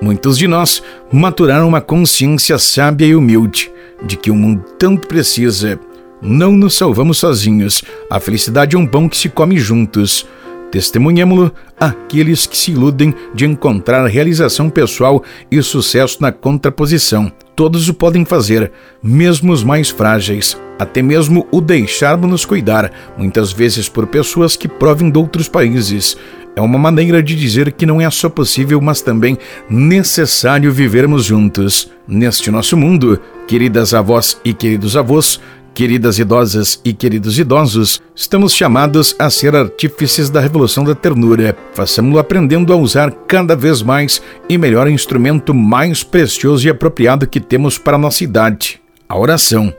Muitos 0.00 0.36
de 0.36 0.46
nós 0.46 0.82
maturaram 1.12 1.68
uma 1.68 1.80
consciência 1.80 2.58
sábia 2.58 3.06
e 3.06 3.14
humilde 3.14 3.70
de 4.02 4.16
que 4.16 4.30
o 4.30 4.34
mundo 4.34 4.64
tanto 4.78 5.06
precisa. 5.06 5.78
Não 6.20 6.52
nos 6.52 6.74
salvamos 6.74 7.18
sozinhos. 7.18 7.82
A 8.10 8.18
felicidade 8.18 8.76
é 8.76 8.78
um 8.78 8.86
pão 8.86 9.08
que 9.08 9.16
se 9.16 9.28
come 9.28 9.58
juntos. 9.58 10.26
Testemunhemo-lo 10.74 11.52
àqueles 11.78 12.46
que 12.46 12.56
se 12.56 12.72
iludem 12.72 13.14
de 13.32 13.46
encontrar 13.46 14.04
realização 14.08 14.68
pessoal 14.68 15.22
e 15.48 15.62
sucesso 15.62 16.20
na 16.20 16.32
contraposição. 16.32 17.30
Todos 17.54 17.88
o 17.88 17.94
podem 17.94 18.24
fazer, 18.24 18.72
mesmo 19.00 19.52
os 19.52 19.62
mais 19.62 19.88
frágeis. 19.88 20.60
Até 20.76 21.00
mesmo 21.00 21.46
o 21.52 21.60
deixarmos-nos 21.60 22.44
cuidar, 22.44 22.90
muitas 23.16 23.52
vezes 23.52 23.88
por 23.88 24.08
pessoas 24.08 24.56
que 24.56 24.66
provem 24.66 25.12
de 25.12 25.16
outros 25.16 25.48
países. 25.48 26.16
É 26.56 26.60
uma 26.60 26.76
maneira 26.76 27.22
de 27.22 27.36
dizer 27.36 27.70
que 27.70 27.86
não 27.86 28.00
é 28.00 28.10
só 28.10 28.28
possível, 28.28 28.80
mas 28.80 29.00
também 29.00 29.38
necessário 29.70 30.72
vivermos 30.72 31.24
juntos. 31.24 31.88
Neste 32.06 32.50
nosso 32.50 32.76
mundo, 32.76 33.20
queridas 33.46 33.94
avós 33.94 34.40
e 34.44 34.52
queridos 34.52 34.96
avós, 34.96 35.40
queridas 35.74 36.18
idosas 36.18 36.80
e 36.84 36.92
queridos 36.92 37.38
idosos, 37.38 38.00
estamos 38.14 38.54
chamados 38.54 39.14
a 39.18 39.28
ser 39.28 39.56
artífices 39.56 40.30
da 40.30 40.40
revolução 40.40 40.84
da 40.84 40.94
ternura. 40.94 41.56
Façamos-lo 41.74 42.18
aprendendo 42.18 42.72
a 42.72 42.76
usar 42.76 43.10
cada 43.26 43.56
vez 43.56 43.82
mais 43.82 44.22
e 44.48 44.56
melhor 44.56 44.86
o 44.86 44.90
instrumento 44.90 45.52
mais 45.52 46.04
precioso 46.04 46.66
e 46.66 46.70
apropriado 46.70 47.26
que 47.26 47.40
temos 47.40 47.76
para 47.76 47.96
a 47.96 47.98
nossa 47.98 48.22
idade, 48.22 48.80
a 49.08 49.18
oração. 49.18 49.74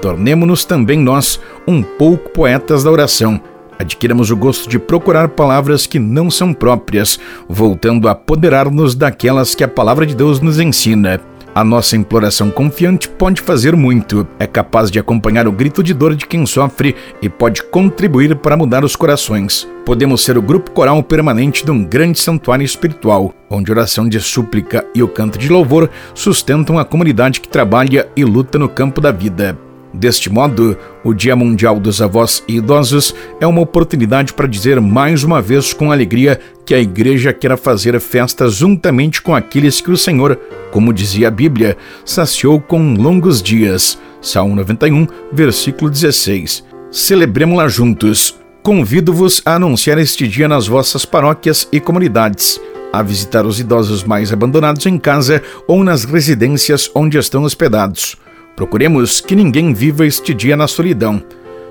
Tornemo-nos 0.00 0.64
também 0.64 0.98
nós 0.98 1.40
um 1.66 1.82
pouco 1.82 2.30
poetas 2.30 2.84
da 2.84 2.90
oração 2.90 3.40
adquiramos 3.82 4.30
o 4.30 4.36
gosto 4.36 4.68
de 4.68 4.78
procurar 4.78 5.28
palavras 5.28 5.86
que 5.86 5.98
não 5.98 6.30
são 6.30 6.54
próprias, 6.54 7.18
voltando 7.48 8.08
a 8.08 8.12
apoderar-nos 8.12 8.94
daquelas 8.94 9.54
que 9.54 9.64
a 9.64 9.68
palavra 9.68 10.06
de 10.06 10.14
Deus 10.14 10.40
nos 10.40 10.58
ensina. 10.58 11.20
A 11.54 11.62
nossa 11.62 11.98
imploração 11.98 12.50
confiante 12.50 13.10
pode 13.10 13.42
fazer 13.42 13.76
muito, 13.76 14.26
é 14.38 14.46
capaz 14.46 14.90
de 14.90 14.98
acompanhar 14.98 15.46
o 15.46 15.52
grito 15.52 15.82
de 15.82 15.92
dor 15.92 16.14
de 16.14 16.26
quem 16.26 16.46
sofre 16.46 16.96
e 17.20 17.28
pode 17.28 17.62
contribuir 17.64 18.34
para 18.36 18.56
mudar 18.56 18.82
os 18.84 18.96
corações. 18.96 19.68
Podemos 19.84 20.24
ser 20.24 20.38
o 20.38 20.42
grupo 20.42 20.70
coral 20.70 21.02
permanente 21.02 21.62
de 21.62 21.70
um 21.70 21.84
grande 21.84 22.18
santuário 22.18 22.64
espiritual, 22.64 23.34
onde 23.50 23.70
oração 23.70 24.08
de 24.08 24.18
súplica 24.18 24.86
e 24.94 25.02
o 25.02 25.08
canto 25.08 25.38
de 25.38 25.50
louvor 25.50 25.90
sustentam 26.14 26.78
a 26.78 26.86
comunidade 26.86 27.38
que 27.38 27.48
trabalha 27.48 28.08
e 28.16 28.24
luta 28.24 28.58
no 28.58 28.68
campo 28.68 28.98
da 28.98 29.12
vida. 29.12 29.58
Deste 29.92 30.30
modo, 30.30 30.76
o 31.04 31.12
Dia 31.12 31.36
Mundial 31.36 31.78
dos 31.78 32.00
Avós 32.00 32.42
e 32.48 32.56
Idosos 32.56 33.14
é 33.40 33.46
uma 33.46 33.60
oportunidade 33.60 34.32
para 34.32 34.48
dizer 34.48 34.80
mais 34.80 35.22
uma 35.22 35.42
vez 35.42 35.74
com 35.74 35.92
alegria 35.92 36.40
que 36.64 36.74
a 36.74 36.80
Igreja 36.80 37.32
quer 37.32 37.56
fazer 37.58 38.00
festa 38.00 38.48
juntamente 38.48 39.20
com 39.20 39.34
aqueles 39.34 39.80
que 39.80 39.90
o 39.90 39.96
Senhor, 39.96 40.38
como 40.70 40.92
dizia 40.94 41.28
a 41.28 41.30
Bíblia, 41.30 41.76
saciou 42.04 42.58
com 42.58 42.94
longos 42.94 43.42
dias. 43.42 43.98
Salmo 44.22 44.54
91, 44.56 45.06
versículo 45.30 45.90
16. 45.90 46.64
Celebremos-la 46.90 47.68
juntos. 47.68 48.38
Convido-vos 48.62 49.42
a 49.44 49.56
anunciar 49.56 49.98
este 49.98 50.26
dia 50.26 50.48
nas 50.48 50.66
vossas 50.66 51.04
paróquias 51.04 51.68
e 51.72 51.80
comunidades 51.80 52.60
a 52.92 53.02
visitar 53.02 53.46
os 53.46 53.58
idosos 53.58 54.04
mais 54.04 54.32
abandonados 54.32 54.84
em 54.84 54.98
casa 54.98 55.42
ou 55.66 55.82
nas 55.82 56.04
residências 56.04 56.90
onde 56.94 57.16
estão 57.16 57.42
hospedados. 57.42 58.16
Procuremos 58.56 59.20
que 59.20 59.34
ninguém 59.34 59.72
viva 59.72 60.06
este 60.06 60.34
dia 60.34 60.56
na 60.56 60.66
solidão. 60.66 61.22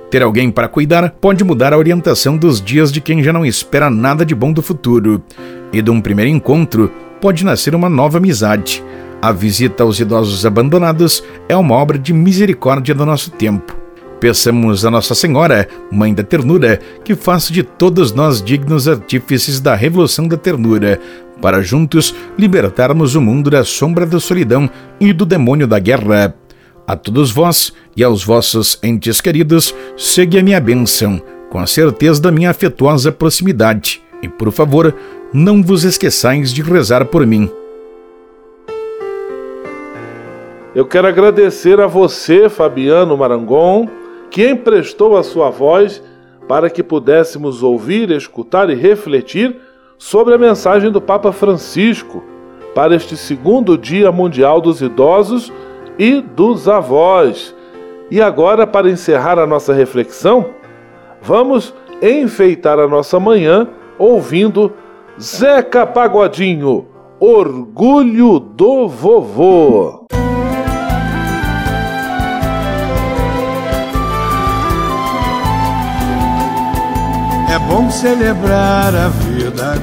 Ter 0.09 0.23
alguém 0.23 0.51
para 0.51 0.67
cuidar 0.67 1.09
pode 1.09 1.43
mudar 1.43 1.73
a 1.73 1.77
orientação 1.77 2.35
dos 2.35 2.61
dias 2.61 2.91
de 2.91 2.99
quem 2.99 3.23
já 3.23 3.31
não 3.31 3.45
espera 3.45 3.89
nada 3.89 4.25
de 4.25 4.35
bom 4.35 4.51
do 4.51 4.61
futuro. 4.61 5.23
E 5.71 5.81
de 5.81 5.89
um 5.89 6.01
primeiro 6.01 6.29
encontro 6.29 6.91
pode 7.21 7.45
nascer 7.45 7.73
uma 7.73 7.89
nova 7.89 8.17
amizade. 8.17 8.83
A 9.21 9.31
visita 9.31 9.83
aos 9.83 9.99
idosos 9.99 10.45
abandonados 10.45 11.23
é 11.47 11.55
uma 11.55 11.75
obra 11.75 11.97
de 11.97 12.11
misericórdia 12.11 12.95
do 12.95 13.05
nosso 13.05 13.31
tempo. 13.31 13.77
Peçamos 14.19 14.85
a 14.85 14.91
Nossa 14.91 15.15
Senhora, 15.15 15.67
Mãe 15.91 16.13
da 16.13 16.23
Ternura, 16.23 16.79
que 17.03 17.15
faça 17.15 17.53
de 17.53 17.63
todos 17.63 18.11
nós 18.11 18.41
dignos 18.41 18.87
artífices 18.87 19.59
da 19.59 19.73
revolução 19.73 20.27
da 20.27 20.37
ternura, 20.37 20.99
para 21.41 21.63
juntos 21.63 22.13
libertarmos 22.37 23.15
o 23.15 23.21
mundo 23.21 23.49
da 23.49 23.63
sombra 23.63 24.05
da 24.05 24.19
solidão 24.19 24.69
e 24.99 25.11
do 25.11 25.25
demônio 25.25 25.67
da 25.67 25.79
guerra. 25.79 26.35
A 26.87 26.95
todos 26.95 27.31
vós 27.31 27.73
e 27.95 28.03
aos 28.03 28.23
vossos 28.23 28.79
entes 28.83 29.21
queridos, 29.21 29.73
segue 29.95 30.39
a 30.39 30.43
minha 30.43 30.59
bênção, 30.59 31.21
com 31.49 31.59
a 31.59 31.67
certeza 31.67 32.21
da 32.21 32.31
minha 32.31 32.49
afetuosa 32.49 33.11
proximidade. 33.11 34.01
E, 34.21 34.27
por 34.27 34.51
favor, 34.51 34.93
não 35.33 35.63
vos 35.63 35.83
esqueçais 35.83 36.53
de 36.53 36.61
rezar 36.61 37.05
por 37.05 37.25
mim. 37.25 37.49
Eu 40.73 40.85
quero 40.85 41.07
agradecer 41.07 41.79
a 41.79 41.87
você, 41.87 42.47
Fabiano 42.47 43.17
Marangon, 43.17 43.89
que 44.29 44.49
emprestou 44.49 45.17
a 45.17 45.23
sua 45.23 45.49
voz 45.49 46.01
para 46.47 46.69
que 46.69 46.81
pudéssemos 46.81 47.61
ouvir, 47.61 48.09
escutar 48.11 48.69
e 48.69 48.75
refletir 48.75 49.55
sobre 49.97 50.33
a 50.33 50.37
mensagem 50.37 50.91
do 50.91 51.01
Papa 51.01 51.31
Francisco 51.31 52.23
para 52.73 52.95
este 52.95 53.15
segundo 53.15 53.77
Dia 53.77 54.11
Mundial 54.11 54.61
dos 54.61 54.81
Idosos 54.81 55.51
e 56.01 56.19
dos 56.19 56.67
avós. 56.67 57.55
E 58.09 58.19
agora, 58.19 58.65
para 58.65 58.89
encerrar 58.89 59.37
a 59.37 59.45
nossa 59.45 59.71
reflexão, 59.71 60.47
vamos 61.21 61.75
enfeitar 62.01 62.79
a 62.79 62.87
nossa 62.87 63.19
manhã 63.19 63.67
ouvindo 63.99 64.73
Zeca 65.21 65.85
Pagodinho, 65.85 66.87
Orgulho 67.19 68.39
do 68.39 68.87
Vovô. 68.87 70.07
É 77.47 77.59
bom 77.69 77.91
celebrar 77.91 78.95
a 78.95 79.07
vida, 79.09 79.73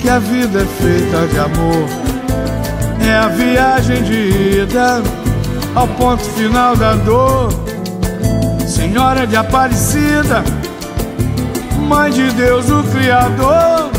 que 0.00 0.08
a 0.08 0.18
vida 0.18 0.60
é 0.60 0.64
feita 0.64 1.26
de 1.26 1.38
amor 1.38 2.06
é 3.08 3.14
a 3.14 3.28
viagem 3.28 4.02
de 4.02 4.60
ida 4.62 5.25
ao 5.76 5.86
ponto 5.86 6.24
final 6.30 6.74
da 6.74 6.94
dor. 6.94 7.48
Senhora 8.66 9.26
de 9.26 9.36
Aparecida, 9.36 10.42
Mãe 11.86 12.10
de 12.10 12.30
Deus, 12.32 12.68
o 12.70 12.82
Criador. 12.84 13.90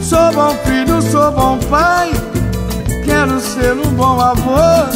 Sou 0.00 0.32
bom 0.32 0.54
filho, 0.64 1.00
sou 1.02 1.32
bom 1.32 1.58
pai, 1.70 2.10
quero 3.04 3.40
ser 3.40 3.72
um 3.72 3.90
bom 3.94 4.20
avô. 4.20 4.86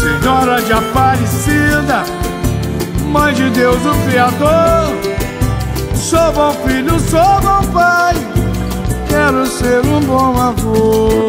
Senhora 0.00 0.62
de 0.62 0.72
Aparecida, 0.72 2.02
Mãe 3.12 3.34
de 3.34 3.50
Deus, 3.50 3.78
o 3.84 4.08
Criador. 4.08 4.88
Sou 5.94 6.32
bom 6.32 6.52
filho, 6.66 6.98
sou 6.98 7.40
bom 7.42 7.62
pai, 7.72 8.14
quero 9.08 9.46
ser 9.46 9.84
um 9.84 10.00
bom 10.00 10.40
avô. 10.40 11.28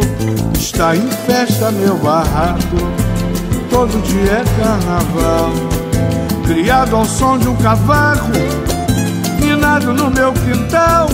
Está 0.58 0.96
em 0.96 1.10
festa 1.28 1.72
meu 1.72 1.96
barraco, 1.98 3.01
todo 3.72 4.02
dia 4.04 4.34
é 4.34 4.62
carnaval. 4.62 5.50
Criado 6.46 6.98
ao 6.98 7.06
som 7.06 7.38
de 7.38 7.48
um 7.48 7.56
cavaco, 7.56 8.30
minado 9.40 9.94
no 9.94 10.12
meu 10.12 10.34
quintal. 10.34 11.08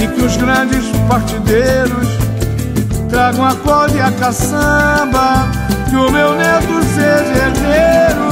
E 0.00 0.06
que 0.06 0.22
os 0.22 0.36
grandes 0.36 0.86
partideiros 1.08 2.08
tragam 3.10 3.44
a 3.44 3.54
corda 3.56 3.96
e 3.96 4.00
a 4.00 4.12
caçamba. 4.12 5.48
Que 5.90 5.96
o 5.96 6.10
meu 6.10 6.34
neto 6.34 6.82
seja 6.94 7.44
herdeiro 7.44 8.30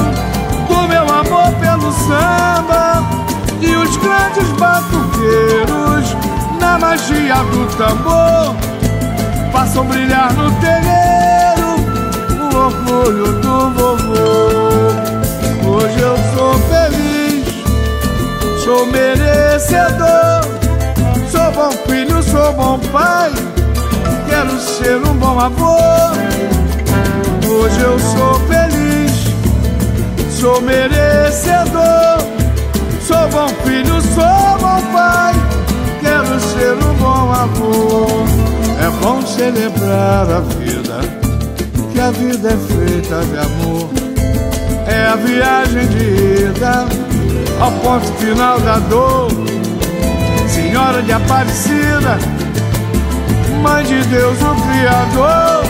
do 0.69 0.89
meu 0.89 1.03
amor 1.03 1.53
pelo 1.61 1.93
samba. 1.93 3.03
E 3.61 3.75
os 3.75 3.97
grandes 3.97 4.49
batuqueiros 4.59 6.17
na 6.61 6.79
magia 6.79 7.35
do 7.35 7.67
tambor 7.77 8.55
façam 9.53 9.85
brilhar 9.87 10.33
no 10.35 10.51
terreiro 10.61 11.32
do 13.11 13.71
vovô. 13.71 14.27
Hoje 15.69 16.01
eu 16.01 16.17
sou 16.35 16.55
feliz, 16.71 17.45
sou 18.65 18.87
merecedor. 18.87 20.43
Sou 21.31 21.51
bom 21.53 21.71
filho, 21.87 22.23
sou 22.23 22.53
bom 22.53 22.79
pai. 22.93 23.33
Quero 24.29 24.59
ser 24.61 24.97
um 24.99 25.15
bom 25.15 25.39
avô. 25.39 25.77
Hoje 27.49 27.81
eu 27.81 27.99
sou 27.99 28.35
feliz, 28.47 29.13
sou 30.31 30.61
merecedor. 30.61 32.19
Sou 33.07 33.29
bom 33.31 33.49
filho, 33.65 34.01
sou 34.15 34.59
bom 34.61 34.81
pai. 34.93 35.35
Quero 36.01 36.41
ser 36.41 36.75
um 36.75 36.95
bom 36.95 37.33
avô. 37.33 38.07
É 38.81 38.91
bom 39.01 39.23
celebrar 39.27 40.29
a 40.31 40.41
vida, 40.41 40.62
a 42.03 42.11
vida 42.11 42.49
é 42.49 42.57
feita 42.57 43.21
de 43.27 43.39
amor. 43.39 43.89
É 44.89 45.07
a 45.07 45.17
viagem 45.17 45.87
de 45.87 46.49
ida 46.49 46.85
ao 47.61 47.71
ponto 47.73 48.13
final 48.15 48.59
da 48.61 48.79
dor. 48.79 49.31
Senhora 50.49 51.01
de 51.03 51.13
Aparecida, 51.13 52.19
Mãe 53.63 53.85
de 53.85 54.03
Deus, 54.07 54.37
o 54.43 54.55
Criador. 54.67 55.65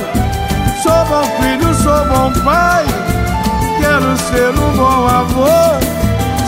Sou 0.83 1.05
bom 1.05 1.25
filho, 1.39 1.75
sou 1.75 2.07
bom 2.07 2.33
pai, 2.43 2.85
quero 3.79 4.17
ser 4.17 4.59
um 4.59 4.77
bom 4.77 5.07
avô. 5.07 5.79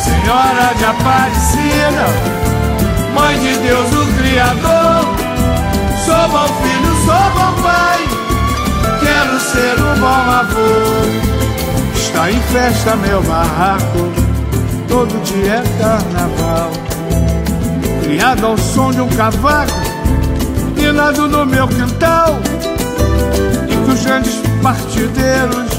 Senhora 0.02 0.74
de 0.78 0.84
Aparecida, 0.84 2.06
Mãe 3.14 3.38
de 3.38 3.54
Deus, 3.58 3.92
o 3.92 4.06
Criador. 4.18 5.04
Sou 6.06 6.28
bom 6.30 6.48
filho, 6.62 6.94
sou 7.04 7.30
bom 7.34 7.62
pai, 7.62 8.03
quero 9.24 9.40
ser 9.40 9.80
um 9.80 10.00
bom 10.00 10.06
avô. 10.06 10.60
Está 11.94 12.30
em 12.30 12.40
festa 12.40 12.96
meu 12.96 13.22
barraco, 13.22 14.12
todo 14.88 15.22
dia 15.24 15.54
é 15.54 15.82
carnaval. 15.82 16.70
Criado 18.02 18.46
ao 18.46 18.58
som 18.58 18.90
de 18.90 19.00
um 19.00 19.08
cavaco, 19.08 19.72
minado 20.76 21.28
no 21.28 21.46
meu 21.46 21.66
quintal. 21.68 22.38
E 23.68 23.84
que 23.84 23.90
os 23.90 24.04
grandes 24.04 24.40
partideiros 24.62 25.72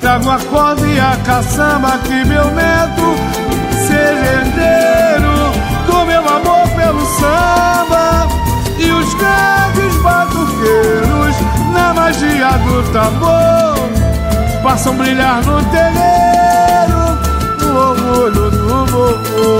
tragam 0.00 0.32
a 0.32 0.38
corda 0.38 0.86
e 0.86 0.98
a 0.98 1.16
caçamba 1.24 1.98
que 1.98 2.24
meu 2.24 2.50
neto 2.50 3.16
seja 3.86 4.24
herdeiro 4.36 5.52
do 5.86 6.06
meu 6.06 6.20
amor 6.20 6.68
pelo 6.76 7.04
samba. 7.18 8.26
E 8.78 8.90
os 8.90 9.14
grandes 9.14 9.63
na 11.84 11.92
magia 11.92 12.50
do 12.64 12.82
tambor. 12.92 13.74
Façam 14.62 14.96
brilhar 14.96 15.44
no 15.44 15.62
terreiro 15.64 17.18
No 17.60 17.78
orgulho 17.90 18.50
do 18.50 18.86
vovô 18.86 19.54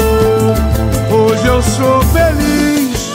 Hoje 1.14 1.46
eu 1.46 1.62
sou 1.62 2.00
feliz 2.04 3.12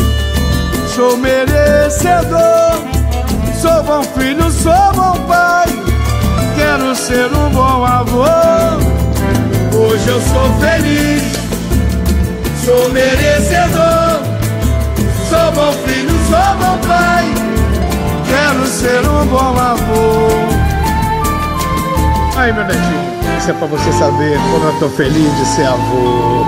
Sou 0.94 1.18
merecedor. 1.18 2.78
Sou 3.60 3.84
bom 3.84 4.04
filho, 4.04 4.52
sou 4.52 4.94
bom 4.94 5.18
pai 5.28 5.66
Quero 6.56 6.96
ser 6.96 7.34
um 7.34 7.50
bom 7.50 7.84
avô. 7.84 8.26
Hoje 9.76 10.08
eu 10.10 10.22
sou 10.22 10.54
feliz 10.60 11.24
Sou 12.64 12.90
merecedor. 12.90 14.22
Sou 15.28 15.52
bom 15.54 15.72
filho, 15.86 16.12
sou 16.30 16.56
bom 16.58 16.78
pai. 16.88 17.49
Quero 18.30 18.66
ser 18.68 19.08
um 19.10 19.26
bom 19.26 19.58
avô. 19.58 20.30
Aí, 22.38 22.54
meu 22.54 22.64
netinho, 22.64 23.38
isso 23.38 23.50
é 23.50 23.54
pra 23.54 23.68
você 23.68 23.92
saber 23.94 24.38
como 24.52 24.66
eu 24.66 24.80
tô 24.80 24.90
feliz 24.90 25.36
de 25.36 25.46
ser 25.46 25.66
avô. 25.66 26.46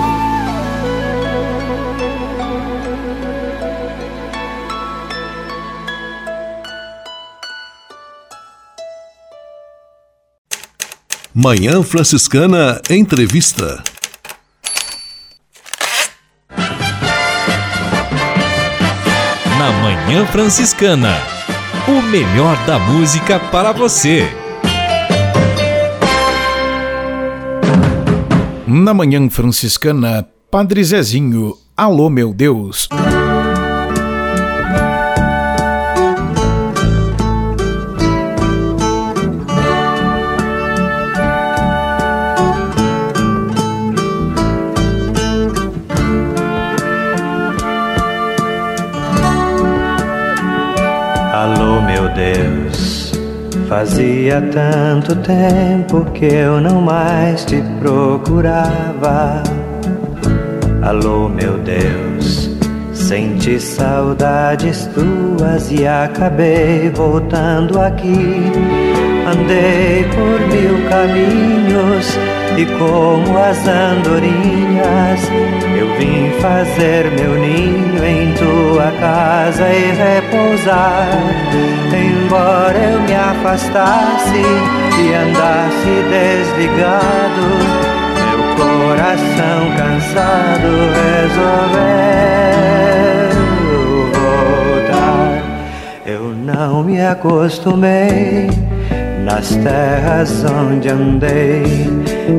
Manhã 11.34 11.82
Franciscana 11.82 12.82
Entrevista. 12.90 13.82
Na 19.58 19.72
Manhã 19.82 20.26
Franciscana. 20.28 21.31
O 21.88 22.02
melhor 22.04 22.56
da 22.66 22.78
música 22.78 23.40
para 23.40 23.72
você. 23.72 24.24
Na 28.68 28.94
Manhã 28.94 29.28
Franciscana, 29.30 30.28
Padre 30.50 30.84
Zezinho, 30.84 31.56
Alô 31.76 32.10
meu 32.10 32.34
Deus. 32.34 32.88
Fazia 53.72 54.42
tanto 54.52 55.16
tempo 55.16 56.04
que 56.12 56.26
eu 56.26 56.60
não 56.60 56.82
mais 56.82 57.46
te 57.46 57.64
procurava. 57.80 59.42
Alô, 60.82 61.30
meu 61.30 61.58
Deus, 61.60 62.50
senti 62.92 63.62
saudades 63.62 64.88
tuas 64.88 65.72
e 65.72 65.88
acabei 65.88 66.90
voltando 66.90 67.80
aqui. 67.80 68.91
Andei 69.32 70.04
por 70.14 70.40
mil 70.48 70.90
caminhos 70.90 72.20
e 72.58 72.66
como 72.78 73.38
as 73.38 73.66
andorinhas 73.66 75.22
eu 75.78 75.88
vim 75.98 76.30
fazer 76.42 77.10
meu 77.12 77.40
ninho 77.40 78.04
em 78.04 78.34
tua 78.34 78.92
casa 79.00 79.70
e 79.70 79.94
repousar. 79.94 81.08
Embora 81.94 82.78
eu 82.78 83.02
me 83.04 83.16
afastasse 83.16 84.44
e 85.00 85.14
andasse 85.14 86.04
desligado, 86.10 87.48
meu 88.18 88.40
coração 88.58 89.72
cansado 89.78 90.72
resolveu 91.00 92.02
voltar. 94.12 95.42
Eu 96.06 96.24
não 96.36 96.84
me 96.84 97.00
acostumei 97.02 98.71
nas 99.24 99.56
terras 99.56 100.44
onde 100.44 100.90
andei, 100.90 101.64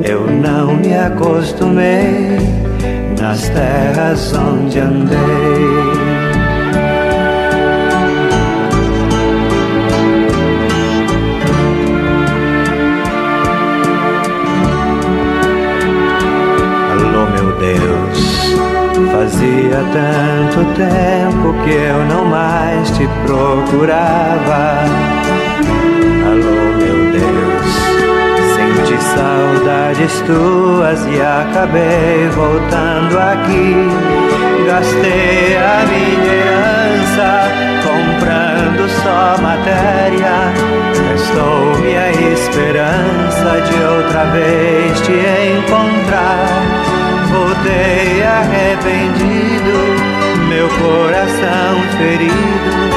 eu 0.04 0.26
não 0.26 0.76
me 0.76 0.94
acostumei 0.94 2.38
nas 3.20 3.48
terras 3.48 4.32
onde 4.34 4.80
andei. 4.80 5.18
Alô, 16.90 17.26
meu 17.30 17.56
Deus, 17.58 18.56
fazia 19.12 19.84
tanto 19.92 20.64
tempo 20.74 21.54
que 21.64 21.70
eu 21.70 22.04
não 22.06 22.24
mais 22.24 22.90
te 22.90 23.08
procurava. 23.24 25.21
Senti 28.92 28.98
saudades 29.00 30.20
tuas 30.22 31.06
e 31.06 31.20
acabei 31.20 32.28
voltando 32.28 33.18
aqui. 33.18 33.74
Gastei 34.66 35.56
a 35.56 35.84
minha 35.86 36.32
herança 36.34 37.50
comprando 37.84 38.88
só 39.02 39.42
matéria. 39.42 40.52
Restou-me 41.10 41.96
a 41.96 42.10
esperança 42.32 43.60
de 43.60 43.82
outra 43.82 44.24
vez 44.26 45.00
te 45.00 45.12
encontrar. 45.58 46.62
Voltei 47.30 48.22
arrependido, 48.22 49.76
meu 50.48 50.68
coração 50.68 51.82
ferido. 51.98 52.92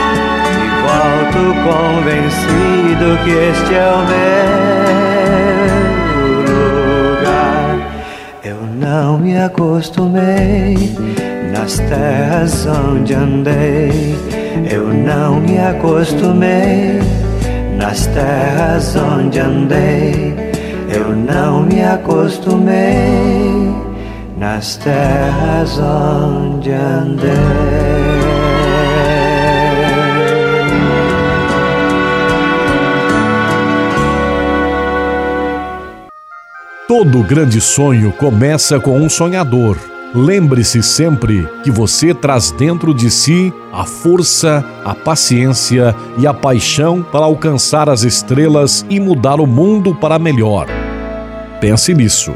Volto 0.86 1.42
convencido 1.64 3.18
que 3.24 3.32
este 3.32 3.74
é 3.76 3.92
o 3.92 3.98
meu. 4.06 5.65
Eu 8.46 8.62
não 8.80 9.18
me 9.18 9.36
acostumei 9.40 10.76
nas 11.52 11.80
terras 11.80 12.68
onde 12.68 13.16
andei. 13.16 14.16
Eu 14.72 14.94
não 14.94 15.40
me 15.40 15.58
acostumei 15.58 17.00
nas 17.76 18.06
terras 18.06 18.96
onde 18.96 19.40
andei. 19.40 20.36
Eu 20.88 21.16
não 21.16 21.64
me 21.64 21.84
acostumei 21.84 23.74
nas 24.38 24.76
terras 24.76 25.80
onde 25.80 26.72
andei. 26.72 28.15
Todo 36.98 37.22
grande 37.24 37.60
sonho 37.60 38.14
começa 38.14 38.80
com 38.80 38.98
um 38.98 39.10
sonhador. 39.10 39.78
Lembre-se 40.14 40.82
sempre 40.82 41.46
que 41.62 41.70
você 41.70 42.14
traz 42.14 42.52
dentro 42.52 42.94
de 42.94 43.12
si 43.12 43.54
a 43.74 43.84
força, 43.84 44.64
a 44.86 44.96
paciência 44.96 45.94
e 46.18 46.26
a 46.26 46.34
paixão 46.34 47.04
para 47.04 47.26
alcançar 47.26 47.90
as 47.90 48.04
estrelas 48.04 48.86
e 48.90 48.98
mudar 48.98 49.42
o 49.42 49.46
mundo 49.46 49.94
para 49.94 50.18
melhor. 50.18 50.68
Pense 51.60 51.94
nisso. 51.94 52.34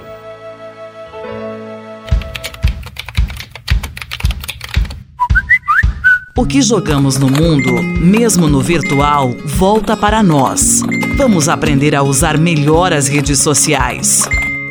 O 6.35 6.45
que 6.45 6.61
jogamos 6.61 7.17
no 7.17 7.29
mundo, 7.29 7.81
mesmo 8.01 8.49
no 8.49 8.59
virtual, 8.59 9.31
volta 9.45 9.95
para 9.95 10.21
nós. 10.21 10.81
Vamos 11.15 11.47
aprender 11.47 11.95
a 11.95 12.03
usar 12.03 12.37
melhor 12.37 12.91
as 12.91 13.07
redes 13.07 13.39
sociais. 13.39 14.27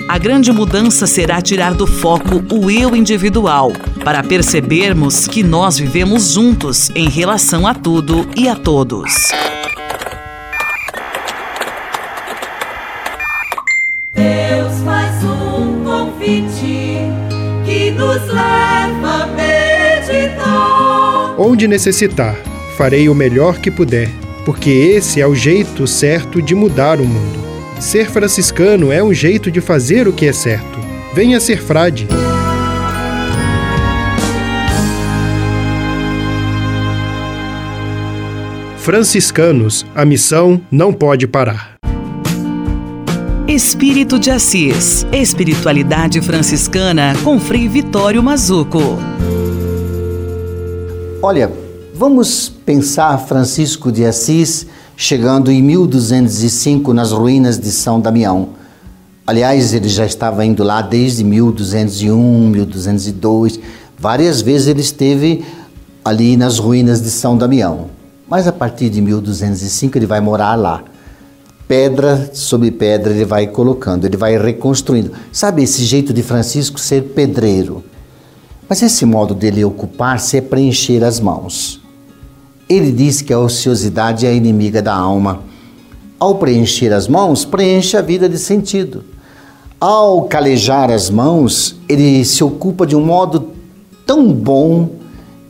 A 0.08 0.16
grande 0.16 0.50
mudança 0.50 1.06
será 1.06 1.38
tirar 1.42 1.74
do 1.74 1.86
foco 1.86 2.42
o 2.50 2.70
eu 2.70 2.96
individual, 2.96 3.70
para 4.02 4.22
percebermos 4.22 5.26
que 5.26 5.42
nós 5.42 5.76
vivemos 5.76 6.32
juntos 6.32 6.88
em 6.94 7.10
relação 7.10 7.66
a 7.66 7.74
tudo 7.74 8.26
e 8.34 8.48
a 8.48 8.56
todos. 8.56 9.28
Deus 14.14 14.80
faz 14.82 15.22
um 15.24 15.84
convite 15.84 17.00
que 17.66 17.90
nos 17.90 18.26
leva 18.28 19.24
a 19.24 19.26
meditar. 19.26 20.58
Onde 21.38 21.68
necessitar, 21.68 22.34
farei 22.78 23.10
o 23.10 23.14
melhor 23.14 23.58
que 23.58 23.70
puder, 23.70 24.08
porque 24.46 24.70
esse 24.70 25.20
é 25.20 25.26
o 25.26 25.34
jeito 25.34 25.86
certo 25.86 26.40
de 26.40 26.54
mudar 26.54 26.98
o 26.98 27.04
mundo. 27.04 27.57
Ser 27.80 28.10
franciscano 28.10 28.90
é 28.90 29.02
um 29.02 29.14
jeito 29.14 29.52
de 29.52 29.60
fazer 29.60 30.08
o 30.08 30.12
que 30.12 30.26
é 30.26 30.32
certo. 30.32 30.80
Venha 31.14 31.38
ser 31.38 31.62
frade. 31.62 32.08
Franciscanos, 38.78 39.86
a 39.94 40.04
missão 40.04 40.60
não 40.70 40.92
pode 40.92 41.28
parar. 41.28 41.76
Espírito 43.46 44.18
de 44.18 44.30
Assis, 44.30 45.06
Espiritualidade 45.12 46.20
Franciscana 46.20 47.14
com 47.22 47.38
Frei 47.38 47.68
Vitório 47.68 48.22
Mazuco. 48.22 48.98
Olha, 51.22 51.50
vamos 51.94 52.48
pensar 52.48 53.16
Francisco 53.18 53.92
de 53.92 54.04
Assis 54.04 54.66
chegando 55.00 55.52
em 55.52 55.62
1205 55.62 56.92
nas 56.92 57.12
ruínas 57.12 57.56
de 57.56 57.70
São 57.70 58.00
Damião. 58.00 58.48
Aliás, 59.24 59.72
ele 59.72 59.88
já 59.88 60.04
estava 60.04 60.44
indo 60.44 60.64
lá 60.64 60.82
desde 60.82 61.22
1201, 61.22 62.48
1202. 62.48 63.60
Várias 63.96 64.42
vezes 64.42 64.66
ele 64.66 64.80
esteve 64.80 65.44
ali 66.04 66.36
nas 66.36 66.58
ruínas 66.58 67.00
de 67.00 67.10
São 67.10 67.38
Damião. 67.38 67.86
Mas 68.28 68.48
a 68.48 68.52
partir 68.52 68.90
de 68.90 69.00
1205 69.00 69.96
ele 69.96 70.04
vai 70.04 70.20
morar 70.20 70.56
lá. 70.56 70.82
Pedra 71.68 72.30
sobre 72.34 72.72
pedra 72.72 73.12
ele 73.12 73.24
vai 73.24 73.46
colocando, 73.46 74.04
ele 74.04 74.16
vai 74.16 74.36
reconstruindo. 74.36 75.12
Sabe 75.30 75.62
esse 75.62 75.84
jeito 75.84 76.12
de 76.12 76.24
Francisco 76.24 76.80
ser 76.80 77.02
pedreiro? 77.14 77.84
Mas 78.68 78.82
esse 78.82 79.06
modo 79.06 79.32
dele 79.32 79.64
ocupar-se 79.64 80.38
é 80.38 80.40
preencher 80.40 81.04
as 81.04 81.20
mãos. 81.20 81.77
Ele 82.68 82.92
diz 82.92 83.22
que 83.22 83.32
a 83.32 83.38
ociosidade 83.38 84.26
é 84.26 84.28
a 84.28 84.32
inimiga 84.32 84.82
da 84.82 84.94
alma. 84.94 85.40
Ao 86.18 86.34
preencher 86.34 86.92
as 86.92 87.08
mãos, 87.08 87.44
preenche 87.44 87.96
a 87.96 88.02
vida 88.02 88.28
de 88.28 88.38
sentido. 88.38 89.04
Ao 89.80 90.22
calejar 90.22 90.90
as 90.90 91.08
mãos, 91.08 91.76
ele 91.88 92.24
se 92.24 92.42
ocupa 92.44 92.86
de 92.86 92.94
um 92.96 93.04
modo 93.04 93.52
tão 94.04 94.32
bom 94.32 94.90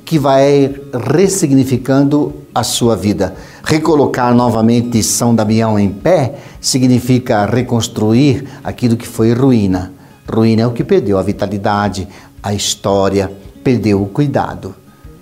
que 0.04 0.18
vai 0.18 0.74
ressignificando 1.12 2.34
a 2.54 2.62
sua 2.62 2.94
vida. 2.94 3.34
Recolocar 3.64 4.34
novamente 4.34 5.02
São 5.02 5.34
Damião 5.34 5.78
em 5.78 5.90
pé 5.90 6.36
significa 6.60 7.46
reconstruir 7.46 8.46
aquilo 8.62 8.96
que 8.96 9.06
foi 9.06 9.32
ruína. 9.32 9.92
Ruína 10.30 10.62
é 10.62 10.66
o 10.66 10.72
que 10.72 10.84
perdeu 10.84 11.18
a 11.18 11.22
vitalidade, 11.22 12.06
a 12.42 12.54
história, 12.54 13.32
perdeu 13.64 14.02
o 14.02 14.06
cuidado. 14.06 14.74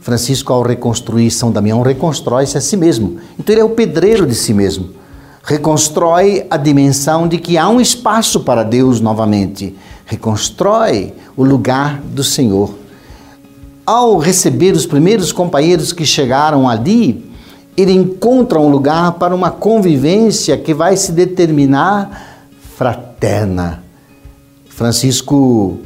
Francisco, 0.06 0.52
ao 0.52 0.62
reconstruir 0.62 1.32
São 1.32 1.50
Damião, 1.50 1.82
reconstrói-se 1.82 2.56
a 2.56 2.60
si 2.60 2.76
mesmo. 2.76 3.18
Então, 3.36 3.52
ele 3.52 3.60
é 3.60 3.64
o 3.64 3.70
pedreiro 3.70 4.24
de 4.24 4.36
si 4.36 4.54
mesmo. 4.54 4.90
Reconstrói 5.42 6.46
a 6.48 6.56
dimensão 6.56 7.26
de 7.26 7.38
que 7.38 7.58
há 7.58 7.68
um 7.68 7.80
espaço 7.80 8.38
para 8.38 8.62
Deus 8.62 9.00
novamente. 9.00 9.74
Reconstrói 10.04 11.12
o 11.36 11.42
lugar 11.42 12.00
do 12.00 12.22
Senhor 12.22 12.72
ao 13.84 14.16
receber 14.16 14.76
os 14.76 14.86
primeiros 14.86 15.32
companheiros 15.32 15.92
que 15.92 16.06
chegaram 16.06 16.68
ali, 16.68 17.28
ele 17.76 17.90
encontra 17.90 18.60
um 18.60 18.68
lugar 18.68 19.14
para 19.14 19.34
uma 19.34 19.50
convivência 19.50 20.56
que 20.56 20.72
vai 20.72 20.96
se 20.96 21.10
determinar 21.10 22.46
fraterna. 22.76 23.82
Francisco 24.68 25.78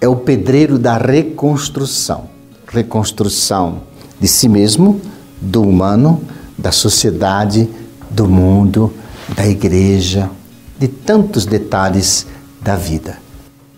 é 0.00 0.08
o 0.08 0.16
pedreiro 0.16 0.76
da 0.76 0.96
reconstrução 0.96 2.31
reconstrução 2.72 3.82
de 4.20 4.28
si 4.28 4.48
mesmo, 4.48 5.00
do 5.40 5.62
humano, 5.62 6.22
da 6.56 6.72
sociedade, 6.72 7.68
do 8.10 8.28
mundo, 8.28 8.92
da 9.34 9.46
igreja, 9.46 10.30
de 10.78 10.88
tantos 10.88 11.44
detalhes 11.44 12.26
da 12.60 12.76
vida. 12.76 13.18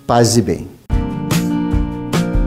Paz 0.07 0.37
e 0.37 0.43
bem. 0.43 0.69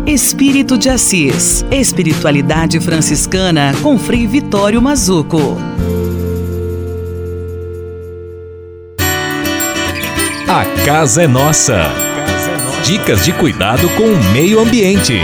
Espírito 0.06 0.78
de 0.78 0.90
Assis, 0.90 1.66
Espiritualidade 1.70 2.80
Franciscana 2.80 3.74
com 3.82 3.98
Frei 3.98 4.26
Vitório 4.26 4.82
Mazuco. 4.82 5.58
A 10.48 10.64
casa 10.86 11.24
é 11.24 11.28
nossa. 11.28 11.92
Dicas 12.86 13.26
de 13.26 13.34
cuidado 13.34 13.90
com 13.98 14.04
o 14.04 14.32
meio 14.32 14.62
ambiente. 14.62 15.20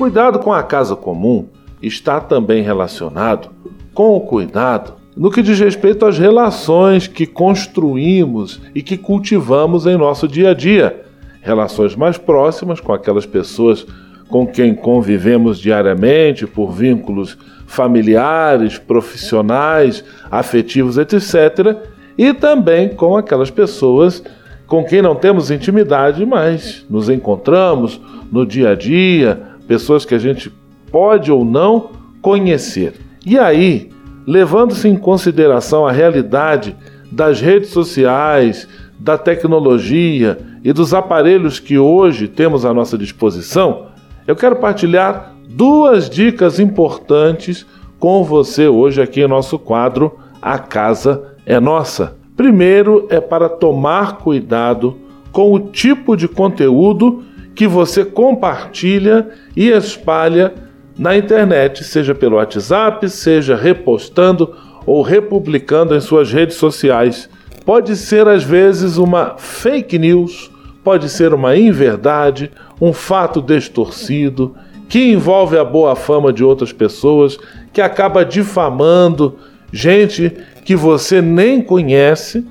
Cuidado 0.00 0.38
com 0.38 0.50
a 0.50 0.62
casa 0.62 0.96
comum 0.96 1.46
está 1.82 2.20
também 2.20 2.62
relacionado 2.62 3.50
com 3.92 4.16
o 4.16 4.20
cuidado 4.22 4.94
no 5.14 5.30
que 5.30 5.42
diz 5.42 5.60
respeito 5.60 6.06
às 6.06 6.18
relações 6.18 7.06
que 7.06 7.26
construímos 7.26 8.62
e 8.74 8.82
que 8.82 8.96
cultivamos 8.96 9.84
em 9.84 9.98
nosso 9.98 10.26
dia 10.26 10.52
a 10.52 10.54
dia. 10.54 11.02
Relações 11.42 11.94
mais 11.94 12.16
próximas 12.16 12.80
com 12.80 12.94
aquelas 12.94 13.26
pessoas 13.26 13.86
com 14.26 14.46
quem 14.46 14.74
convivemos 14.74 15.58
diariamente 15.58 16.46
por 16.46 16.72
vínculos 16.72 17.36
familiares, 17.66 18.78
profissionais, 18.78 20.02
afetivos, 20.30 20.96
etc. 20.96 21.76
E 22.16 22.32
também 22.32 22.88
com 22.88 23.18
aquelas 23.18 23.50
pessoas 23.50 24.22
com 24.66 24.82
quem 24.82 25.02
não 25.02 25.14
temos 25.14 25.50
intimidade, 25.50 26.24
mas 26.24 26.86
nos 26.88 27.10
encontramos 27.10 28.00
no 28.32 28.46
dia 28.46 28.70
a 28.70 28.74
dia, 28.74 29.49
pessoas 29.70 30.04
que 30.04 30.16
a 30.16 30.18
gente 30.18 30.52
pode 30.90 31.30
ou 31.30 31.44
não 31.44 31.90
conhecer. 32.20 32.94
E 33.24 33.38
aí, 33.38 33.88
levando-se 34.26 34.88
em 34.88 34.96
consideração 34.96 35.86
a 35.86 35.92
realidade 35.92 36.74
das 37.08 37.40
redes 37.40 37.68
sociais, 37.70 38.66
da 38.98 39.16
tecnologia 39.16 40.36
e 40.64 40.72
dos 40.72 40.92
aparelhos 40.92 41.60
que 41.60 41.78
hoje 41.78 42.26
temos 42.26 42.64
à 42.64 42.74
nossa 42.74 42.98
disposição, 42.98 43.86
eu 44.26 44.34
quero 44.34 44.56
partilhar 44.56 45.36
duas 45.48 46.10
dicas 46.10 46.58
importantes 46.58 47.64
com 47.96 48.24
você 48.24 48.66
hoje 48.66 49.00
aqui 49.00 49.20
em 49.20 49.28
nosso 49.28 49.56
quadro 49.56 50.18
A 50.42 50.58
Casa 50.58 51.36
é 51.46 51.60
Nossa. 51.60 52.16
Primeiro 52.36 53.06
é 53.08 53.20
para 53.20 53.48
tomar 53.48 54.16
cuidado 54.16 54.98
com 55.30 55.54
o 55.54 55.60
tipo 55.60 56.16
de 56.16 56.26
conteúdo 56.26 57.22
que 57.54 57.66
você 57.66 58.04
compartilha 58.04 59.28
e 59.56 59.68
espalha 59.68 60.54
na 60.98 61.16
internet, 61.16 61.82
seja 61.84 62.14
pelo 62.14 62.36
WhatsApp, 62.36 63.08
seja 63.08 63.56
repostando 63.56 64.54
ou 64.84 65.02
republicando 65.02 65.94
em 65.94 66.00
suas 66.00 66.32
redes 66.32 66.56
sociais. 66.56 67.28
Pode 67.64 67.96
ser 67.96 68.28
às 68.28 68.42
vezes 68.42 68.96
uma 68.96 69.36
fake 69.38 69.98
news, 69.98 70.50
pode 70.82 71.08
ser 71.08 71.32
uma 71.32 71.56
inverdade, 71.56 72.50
um 72.80 72.92
fato 72.92 73.40
distorcido 73.40 74.54
que 74.88 75.12
envolve 75.12 75.56
a 75.56 75.64
boa 75.64 75.94
fama 75.94 76.32
de 76.32 76.42
outras 76.42 76.72
pessoas, 76.72 77.38
que 77.72 77.80
acaba 77.80 78.24
difamando 78.24 79.36
gente 79.72 80.32
que 80.64 80.74
você 80.74 81.22
nem 81.22 81.62
conhece 81.62 82.44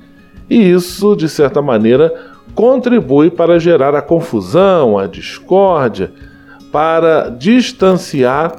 E 0.48 0.72
isso, 0.72 1.14
de 1.14 1.28
certa 1.28 1.62
maneira, 1.62 2.12
contribui 2.54 3.30
para 3.30 3.58
gerar 3.58 3.94
a 3.94 4.02
confusão, 4.02 4.98
a 4.98 5.06
discórdia, 5.06 6.12
para 6.70 7.28
distanciar 7.28 8.52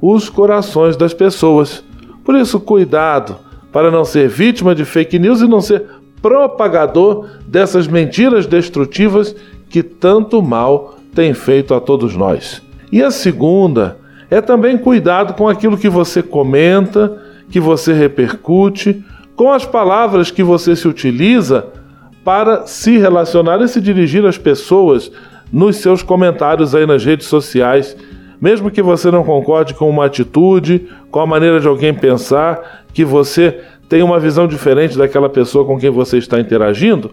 os 0.00 0.28
corações 0.28 0.96
das 0.96 1.14
pessoas. 1.14 1.82
Por 2.24 2.34
isso, 2.34 2.60
cuidado 2.60 3.36
para 3.72 3.90
não 3.90 4.04
ser 4.04 4.28
vítima 4.28 4.74
de 4.74 4.84
fake 4.84 5.18
news 5.18 5.40
e 5.40 5.48
não 5.48 5.60
ser 5.60 5.84
propagador 6.22 7.26
dessas 7.46 7.86
mentiras 7.86 8.46
destrutivas 8.46 9.34
que 9.68 9.82
tanto 9.82 10.40
mal 10.40 10.98
têm 11.14 11.34
feito 11.34 11.74
a 11.74 11.80
todos 11.80 12.16
nós. 12.16 12.62
E 12.92 13.02
a 13.02 13.10
segunda 13.10 13.98
é 14.30 14.40
também 14.40 14.78
cuidado 14.78 15.34
com 15.34 15.48
aquilo 15.48 15.76
que 15.76 15.88
você 15.88 16.22
comenta, 16.22 17.20
que 17.50 17.58
você 17.58 17.92
repercute, 17.92 19.04
com 19.36 19.52
as 19.52 19.64
palavras 19.66 20.30
que 20.30 20.42
você 20.42 20.76
se 20.76 20.86
utiliza 20.86 21.66
para 22.24 22.66
se 22.66 22.96
relacionar 22.96 23.60
e 23.60 23.68
se 23.68 23.80
dirigir 23.80 24.24
às 24.24 24.38
pessoas 24.38 25.12
nos 25.52 25.76
seus 25.76 26.02
comentários 26.02 26.74
aí 26.74 26.86
nas 26.86 27.04
redes 27.04 27.26
sociais. 27.26 27.96
Mesmo 28.40 28.70
que 28.70 28.82
você 28.82 29.10
não 29.10 29.22
concorde 29.22 29.74
com 29.74 29.88
uma 29.88 30.06
atitude, 30.06 30.88
com 31.10 31.20
a 31.20 31.26
maneira 31.26 31.60
de 31.60 31.68
alguém 31.68 31.94
pensar, 31.94 32.84
que 32.92 33.04
você 33.04 33.60
tem 33.88 34.02
uma 34.02 34.18
visão 34.18 34.46
diferente 34.46 34.96
daquela 34.96 35.28
pessoa 35.28 35.64
com 35.64 35.78
quem 35.78 35.90
você 35.90 36.18
está 36.18 36.40
interagindo, 36.40 37.10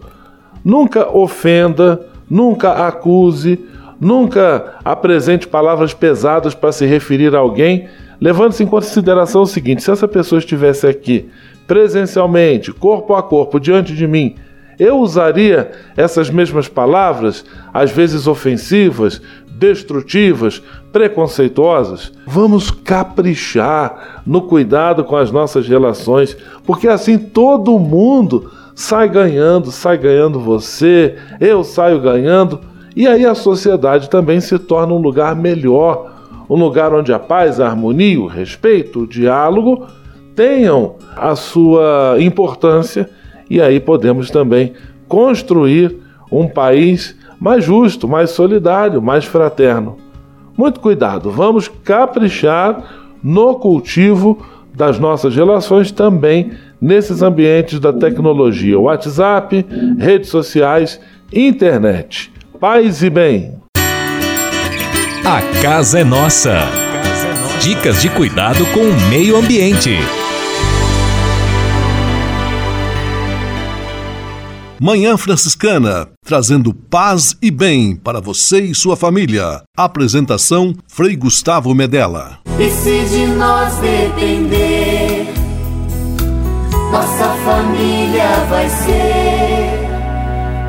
nunca 0.64 1.08
ofenda, 1.14 2.00
nunca 2.28 2.86
acuse, 2.86 3.64
nunca 4.00 4.78
apresente 4.84 5.46
palavras 5.46 5.94
pesadas 5.94 6.54
para 6.54 6.72
se 6.72 6.86
referir 6.86 7.36
a 7.36 7.38
alguém, 7.38 7.86
levando-se 8.20 8.64
em 8.64 8.66
consideração 8.66 9.42
o 9.42 9.46
seguinte: 9.46 9.82
se 9.82 9.90
essa 9.90 10.08
pessoa 10.08 10.38
estivesse 10.38 10.86
aqui 10.86 11.28
presencialmente, 11.66 12.72
corpo 12.72 13.14
a 13.14 13.22
corpo, 13.22 13.60
diante 13.60 13.94
de 13.94 14.06
mim, 14.06 14.34
eu 14.82 14.98
usaria 14.98 15.70
essas 15.96 16.30
mesmas 16.30 16.68
palavras, 16.68 17.44
às 17.72 17.90
vezes 17.90 18.26
ofensivas, 18.26 19.20
destrutivas, 19.46 20.60
preconceituosas. 20.92 22.12
Vamos 22.26 22.70
caprichar 22.70 24.22
no 24.26 24.42
cuidado 24.42 25.04
com 25.04 25.16
as 25.16 25.30
nossas 25.30 25.68
relações, 25.68 26.36
porque 26.66 26.88
assim 26.88 27.16
todo 27.16 27.78
mundo 27.78 28.50
sai 28.74 29.08
ganhando, 29.08 29.70
sai 29.70 29.96
ganhando 29.98 30.40
você, 30.40 31.16
eu 31.40 31.62
saio 31.62 32.00
ganhando, 32.00 32.60
e 32.96 33.06
aí 33.06 33.24
a 33.24 33.34
sociedade 33.34 34.10
também 34.10 34.40
se 34.40 34.58
torna 34.58 34.92
um 34.92 35.00
lugar 35.00 35.36
melhor, 35.36 36.12
um 36.50 36.56
lugar 36.56 36.92
onde 36.92 37.12
a 37.12 37.18
paz, 37.18 37.60
a 37.60 37.66
harmonia, 37.68 38.20
o 38.20 38.26
respeito, 38.26 39.00
o 39.00 39.06
diálogo 39.06 39.86
tenham 40.34 40.96
a 41.16 41.36
sua 41.36 42.16
importância 42.18 43.08
e 43.52 43.60
aí 43.60 43.78
podemos 43.78 44.30
também 44.30 44.72
construir 45.06 45.94
um 46.30 46.48
país 46.48 47.14
mais 47.38 47.62
justo, 47.62 48.08
mais 48.08 48.30
solidário, 48.30 49.02
mais 49.02 49.26
fraterno. 49.26 49.98
Muito 50.56 50.80
cuidado, 50.80 51.30
vamos 51.30 51.68
caprichar 51.68 52.82
no 53.22 53.56
cultivo 53.56 54.42
das 54.74 54.98
nossas 54.98 55.36
relações 55.36 55.90
também 55.92 56.52
nesses 56.80 57.20
ambientes 57.20 57.78
da 57.78 57.92
tecnologia, 57.92 58.80
WhatsApp, 58.80 59.66
redes 59.98 60.30
sociais, 60.30 60.98
internet. 61.30 62.32
Paz 62.58 63.02
e 63.02 63.10
bem. 63.10 63.56
A 65.26 65.42
casa 65.60 66.00
é 66.00 66.04
nossa. 66.04 66.60
Dicas 67.60 68.00
de 68.00 68.08
cuidado 68.08 68.64
com 68.72 68.80
o 68.80 69.10
meio 69.10 69.36
ambiente. 69.36 69.90
Manhã 74.84 75.16
Franciscana, 75.16 76.08
trazendo 76.26 76.74
paz 76.74 77.36
e 77.40 77.52
bem 77.52 77.94
para 77.94 78.20
você 78.20 78.62
e 78.62 78.74
sua 78.74 78.96
família. 78.96 79.62
Apresentação 79.76 80.74
Frei 80.88 81.14
Gustavo 81.14 81.72
Medella. 81.72 82.40
E 82.58 82.68
se 82.68 83.04
de 83.04 83.28
nós 83.28 83.76
depender, 83.76 85.32
nossa 86.90 87.28
família 87.44 88.44
vai 88.50 88.68
ser 88.68 89.88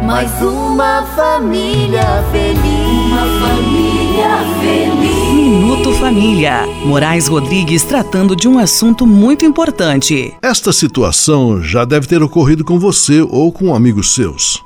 mais 0.05 0.31
uma 0.43 1.01
família 1.15 2.23
feliz. 2.31 3.11
Uma 3.11 3.47
família 3.47 4.29
feliz. 4.61 5.22
Minuto 5.43 5.91
Família. 5.95 6.65
Moraes 6.85 7.27
Rodrigues 7.27 7.83
tratando 7.83 8.33
de 8.33 8.47
um 8.47 8.57
assunto 8.57 9.05
muito 9.05 9.43
importante. 9.43 10.33
Esta 10.41 10.71
situação 10.71 11.61
já 11.61 11.83
deve 11.83 12.07
ter 12.07 12.23
ocorrido 12.23 12.63
com 12.63 12.79
você 12.79 13.21
ou 13.21 13.51
com 13.51 13.75
amigos 13.75 14.15
seus. 14.15 14.63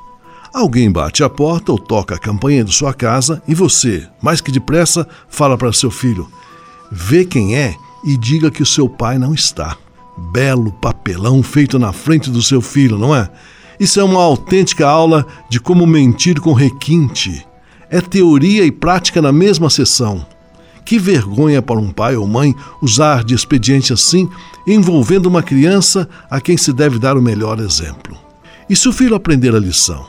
Alguém 0.53 0.91
bate 0.91 1.23
a 1.23 1.29
porta 1.29 1.71
ou 1.71 1.79
toca 1.79 2.13
a 2.13 2.19
campanha 2.19 2.63
de 2.63 2.71
sua 2.71 2.93
casa 2.93 3.41
e 3.47 3.55
você, 3.55 4.07
mais 4.21 4.39
que 4.39 4.51
depressa, 4.51 5.07
fala 5.27 5.57
para 5.57 5.73
seu 5.73 5.89
filho: 5.89 6.29
vê 6.91 7.25
quem 7.25 7.55
é 7.55 7.73
e 8.05 8.15
diga 8.15 8.51
que 8.51 8.61
o 8.61 8.65
seu 8.65 8.87
pai 8.87 9.17
não 9.17 9.33
está. 9.33 9.75
Belo 10.31 10.71
papelão 10.73 11.41
feito 11.41 11.79
na 11.79 11.91
frente 11.91 12.29
do 12.29 12.43
seu 12.43 12.61
filho, 12.61 12.99
não 12.99 13.15
é? 13.15 13.27
Isso 13.79 13.99
é 13.99 14.03
uma 14.03 14.21
autêntica 14.21 14.87
aula 14.87 15.25
de 15.49 15.59
como 15.59 15.87
mentir 15.87 16.39
com 16.39 16.53
requinte. 16.53 17.43
É 17.89 17.99
teoria 17.99 18.63
e 18.63 18.71
prática 18.71 19.23
na 19.23 19.31
mesma 19.31 19.71
sessão. 19.71 20.23
Que 20.87 20.97
vergonha 20.97 21.61
para 21.61 21.81
um 21.81 21.91
pai 21.91 22.15
ou 22.15 22.25
mãe 22.25 22.55
usar 22.81 23.21
de 23.21 23.35
expediente 23.35 23.91
assim, 23.91 24.29
envolvendo 24.65 25.25
uma 25.25 25.43
criança 25.43 26.07
a 26.29 26.39
quem 26.39 26.55
se 26.55 26.71
deve 26.71 26.97
dar 26.97 27.17
o 27.17 27.21
melhor 27.21 27.59
exemplo. 27.59 28.17
E 28.69 28.75
se 28.75 28.87
o 28.87 28.93
filho 28.93 29.13
aprender 29.13 29.53
a 29.53 29.59
lição? 29.59 30.07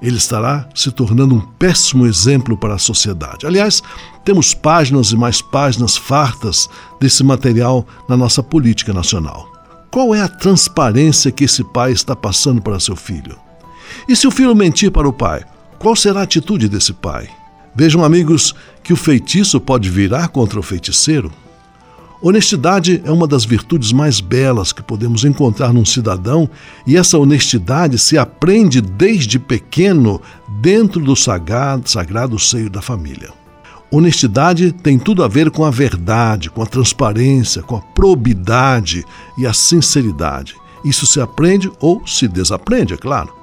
Ele 0.00 0.16
estará 0.16 0.70
se 0.74 0.90
tornando 0.90 1.34
um 1.34 1.40
péssimo 1.40 2.06
exemplo 2.06 2.56
para 2.56 2.76
a 2.76 2.78
sociedade. 2.78 3.46
Aliás, 3.46 3.82
temos 4.24 4.54
páginas 4.54 5.10
e 5.10 5.16
mais 5.18 5.42
páginas 5.42 5.98
fartas 5.98 6.66
desse 6.98 7.22
material 7.22 7.86
na 8.08 8.16
nossa 8.16 8.42
política 8.42 8.94
nacional. 8.94 9.52
Qual 9.90 10.14
é 10.14 10.22
a 10.22 10.28
transparência 10.28 11.30
que 11.30 11.44
esse 11.44 11.62
pai 11.62 11.92
está 11.92 12.16
passando 12.16 12.62
para 12.62 12.80
seu 12.80 12.96
filho? 12.96 13.36
E 14.08 14.16
se 14.16 14.26
o 14.26 14.30
filho 14.30 14.56
mentir 14.56 14.90
para 14.90 15.06
o 15.06 15.12
pai, 15.12 15.44
qual 15.78 15.94
será 15.94 16.20
a 16.20 16.24
atitude 16.24 16.70
desse 16.70 16.94
pai? 16.94 17.28
Vejam, 17.78 18.02
amigos, 18.02 18.54
que 18.86 18.92
o 18.92 18.96
feitiço 18.96 19.60
pode 19.60 19.90
virar 19.90 20.28
contra 20.28 20.60
o 20.60 20.62
feiticeiro. 20.62 21.32
Honestidade 22.22 23.02
é 23.04 23.10
uma 23.10 23.26
das 23.26 23.44
virtudes 23.44 23.90
mais 23.90 24.20
belas 24.20 24.72
que 24.72 24.80
podemos 24.80 25.24
encontrar 25.24 25.72
num 25.72 25.84
cidadão, 25.84 26.48
e 26.86 26.96
essa 26.96 27.18
honestidade 27.18 27.98
se 27.98 28.16
aprende 28.16 28.80
desde 28.80 29.40
pequeno 29.40 30.22
dentro 30.60 31.00
do 31.00 31.16
sagrado, 31.16 31.90
sagrado 31.90 32.38
seio 32.38 32.70
da 32.70 32.80
família. 32.80 33.30
Honestidade 33.90 34.70
tem 34.70 35.00
tudo 35.00 35.24
a 35.24 35.28
ver 35.28 35.50
com 35.50 35.64
a 35.64 35.70
verdade, 35.70 36.48
com 36.48 36.62
a 36.62 36.66
transparência, 36.66 37.62
com 37.62 37.74
a 37.74 37.80
probidade 37.80 39.04
e 39.36 39.48
a 39.48 39.52
sinceridade. 39.52 40.54
Isso 40.84 41.08
se 41.08 41.20
aprende 41.20 41.68
ou 41.80 42.06
se 42.06 42.28
desaprende, 42.28 42.94
é 42.94 42.96
claro. 42.96 43.34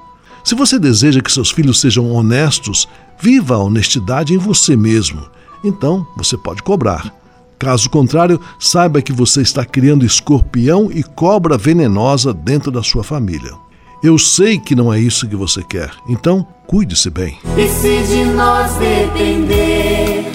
Se 0.42 0.54
você 0.54 0.78
deseja 0.78 1.20
que 1.20 1.32
seus 1.32 1.50
filhos 1.50 1.80
sejam 1.80 2.10
honestos, 2.12 2.86
viva 3.24 3.54
a 3.54 3.58
honestidade 3.58 4.34
em 4.34 4.36
você 4.36 4.76
mesmo. 4.76 5.22
Então 5.64 6.06
você 6.14 6.36
pode 6.36 6.62
cobrar. 6.62 7.10
Caso 7.58 7.88
contrário, 7.88 8.38
saiba 8.60 9.00
que 9.00 9.14
você 9.14 9.40
está 9.40 9.64
criando 9.64 10.04
escorpião 10.04 10.90
e 10.92 11.02
cobra 11.02 11.56
venenosa 11.56 12.34
dentro 12.34 12.70
da 12.70 12.82
sua 12.82 13.02
família. 13.02 13.50
Eu 14.02 14.18
sei 14.18 14.58
que 14.58 14.74
não 14.74 14.92
é 14.92 15.00
isso 15.00 15.26
que 15.26 15.34
você 15.34 15.62
quer, 15.62 15.90
então 16.06 16.46
cuide-se 16.66 17.08
bem. 17.08 17.38
E 17.56 17.66
se 17.66 18.02
de 18.02 18.26
nós 18.26 18.74
depender, 18.74 20.30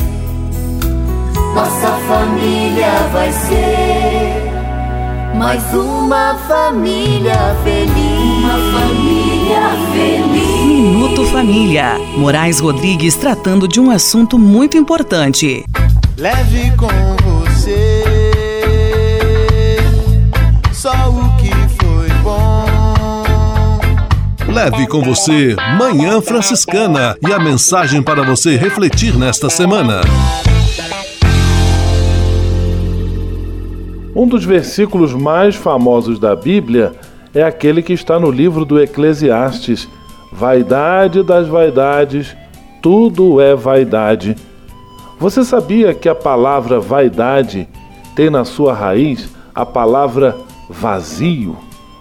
nossa 1.54 1.92
família 2.08 3.08
vai 3.14 3.32
ser 3.32 5.38
mais 5.38 5.62
uma 5.76 6.34
família 6.48 7.56
feliz. 7.64 8.09
Uma 8.60 8.80
família 8.80 9.62
feliz. 9.94 10.66
Minuto 10.66 11.26
Família. 11.26 11.98
Moraes 12.18 12.60
Rodrigues 12.60 13.16
tratando 13.16 13.68
de 13.68 13.80
um 13.80 13.90
assunto 13.90 14.38
muito 14.38 14.78
importante. 14.78 15.64
Leve 16.18 16.72
com 16.76 16.88
você 17.24 18.20
só 20.74 20.92
o 21.10 21.38
que 21.38 21.52
foi 21.82 22.10
bom. 22.24 22.66
Leve 24.52 24.88
com 24.88 25.02
você 25.02 25.56
Manhã 25.78 26.22
Franciscana 26.22 27.16
e 27.26 27.32
a 27.32 27.40
mensagem 27.40 28.02
para 28.02 28.24
você 28.24 28.58
refletir 28.58 29.18
nesta 29.18 29.50
semana. 29.50 30.02
Um 34.16 34.28
dos 34.28 34.44
versículos 34.44 35.14
mais 35.14 35.56
famosos 35.56 36.20
da 36.20 36.36
Bíblia 36.36 36.94
é 37.34 37.44
aquele 37.44 37.82
que 37.82 37.94
está 37.94 38.20
no 38.20 38.32
livro 38.32 38.66
do 38.66 38.80
Eclesiastes. 38.80 39.88
Vaidade 40.32 41.24
das 41.24 41.48
vaidades, 41.48 42.36
tudo 42.82 43.42
é 43.42 43.56
vaidade. 43.56 44.36
Você 45.20 45.44
sabia 45.44 45.94
que 45.94 46.08
a 46.08 46.16
palavra 46.16 46.80
vaidade 46.80 47.68
tem 48.16 48.30
na 48.30 48.46
sua 48.46 48.74
raiz 48.74 49.30
a 49.54 49.66
palavra 49.66 50.36
vazio? 50.70 51.58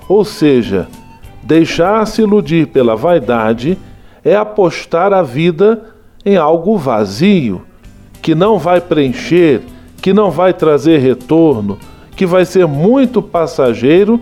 Ou 0.09 0.25
seja, 0.25 0.89
Deixar-se 1.49 2.21
iludir 2.21 2.67
pela 2.67 2.95
vaidade 2.95 3.79
é 4.23 4.37
apostar 4.37 5.15
a 5.15 5.23
vida 5.23 5.83
em 6.23 6.37
algo 6.37 6.77
vazio, 6.77 7.63
que 8.21 8.35
não 8.35 8.59
vai 8.59 8.83
preencher, 8.83 9.63
que 10.03 10.13
não 10.13 10.31
vai 10.31 10.53
trazer 10.53 10.99
retorno, 10.99 11.79
que 12.15 12.27
vai 12.27 12.45
ser 12.45 12.67
muito 12.67 13.23
passageiro 13.23 14.21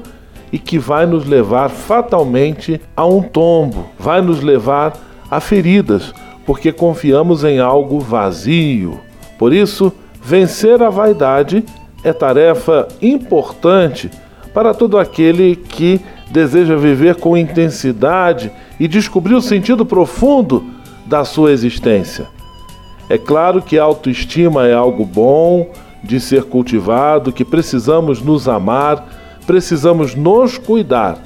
e 0.53 0.59
que 0.59 0.79
vai 0.79 1.07
nos 1.07 1.27
levar 1.27 1.69
fatalmente 1.69 2.81
a 2.97 3.05
um 3.05 3.23
tombo, 3.23 3.87
vai 3.99 4.21
nos 4.21 4.41
levar 4.41 4.93
a 5.31 5.41
feridas, 5.41 6.13
porque 6.45 6.73
confiamos 6.73 7.45
em 7.45 7.59
algo 7.59 7.99
vazio. 7.99 9.01
Por 9.39 9.53
isso, 9.53 9.93
vencer 10.23 10.83
a 10.83 10.91
vaidade 10.91 11.65
é 12.05 12.13
tarefa 12.13 12.87
importante 13.03 14.11
para 14.55 14.73
todo 14.73 14.99
aquele 14.99 15.57
que 15.57 16.01
deseja 16.31 16.77
viver 16.77 17.17
com 17.17 17.37
intensidade 17.37 18.51
e 18.79 18.89
descobrir 18.89 19.35
o 19.35 19.43
sentido 19.43 19.85
profundo 19.85 20.65
da 21.07 21.25
sua 21.25 21.53
existência. 21.53 22.27
É 23.09 23.17
claro 23.17 23.63
que 23.63 23.79
a 23.79 23.85
autoestima 23.85 24.67
é 24.67 24.75
algo 24.75 25.05
bom 25.05 25.71
de 26.03 26.21
ser 26.21 26.45
cultivado, 26.45 27.33
que 27.33 27.45
precisamos 27.45 28.21
nos 28.21 28.49
amar, 28.49 29.26
precisamos 29.47 30.15
nos 30.15 30.59
cuidar. 30.59 31.19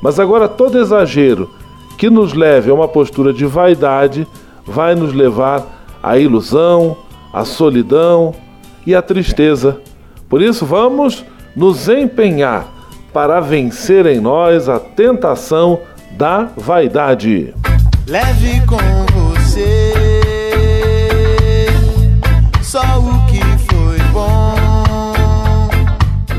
Mas 0.00 0.20
agora 0.20 0.48
todo 0.48 0.78
exagero 0.78 1.50
que 1.98 2.10
nos 2.10 2.32
leve 2.32 2.70
a 2.70 2.74
uma 2.74 2.88
postura 2.88 3.32
de 3.32 3.44
vaidade 3.44 4.26
vai 4.64 4.94
nos 4.94 5.12
levar 5.12 5.64
à 6.02 6.18
ilusão, 6.18 6.96
à 7.32 7.44
solidão 7.44 8.34
e 8.86 8.94
à 8.94 9.02
tristeza. 9.02 9.80
Por 10.28 10.42
isso, 10.42 10.66
vamos 10.66 11.24
nos 11.54 11.88
empenhar 11.88 12.66
para 13.12 13.40
vencer 13.40 14.06
em 14.06 14.20
nós 14.20 14.68
a 14.68 14.78
tentação 14.78 15.80
da 16.12 16.48
vaidade. 16.56 17.54
Leve 18.06 18.60
com 18.66 19.05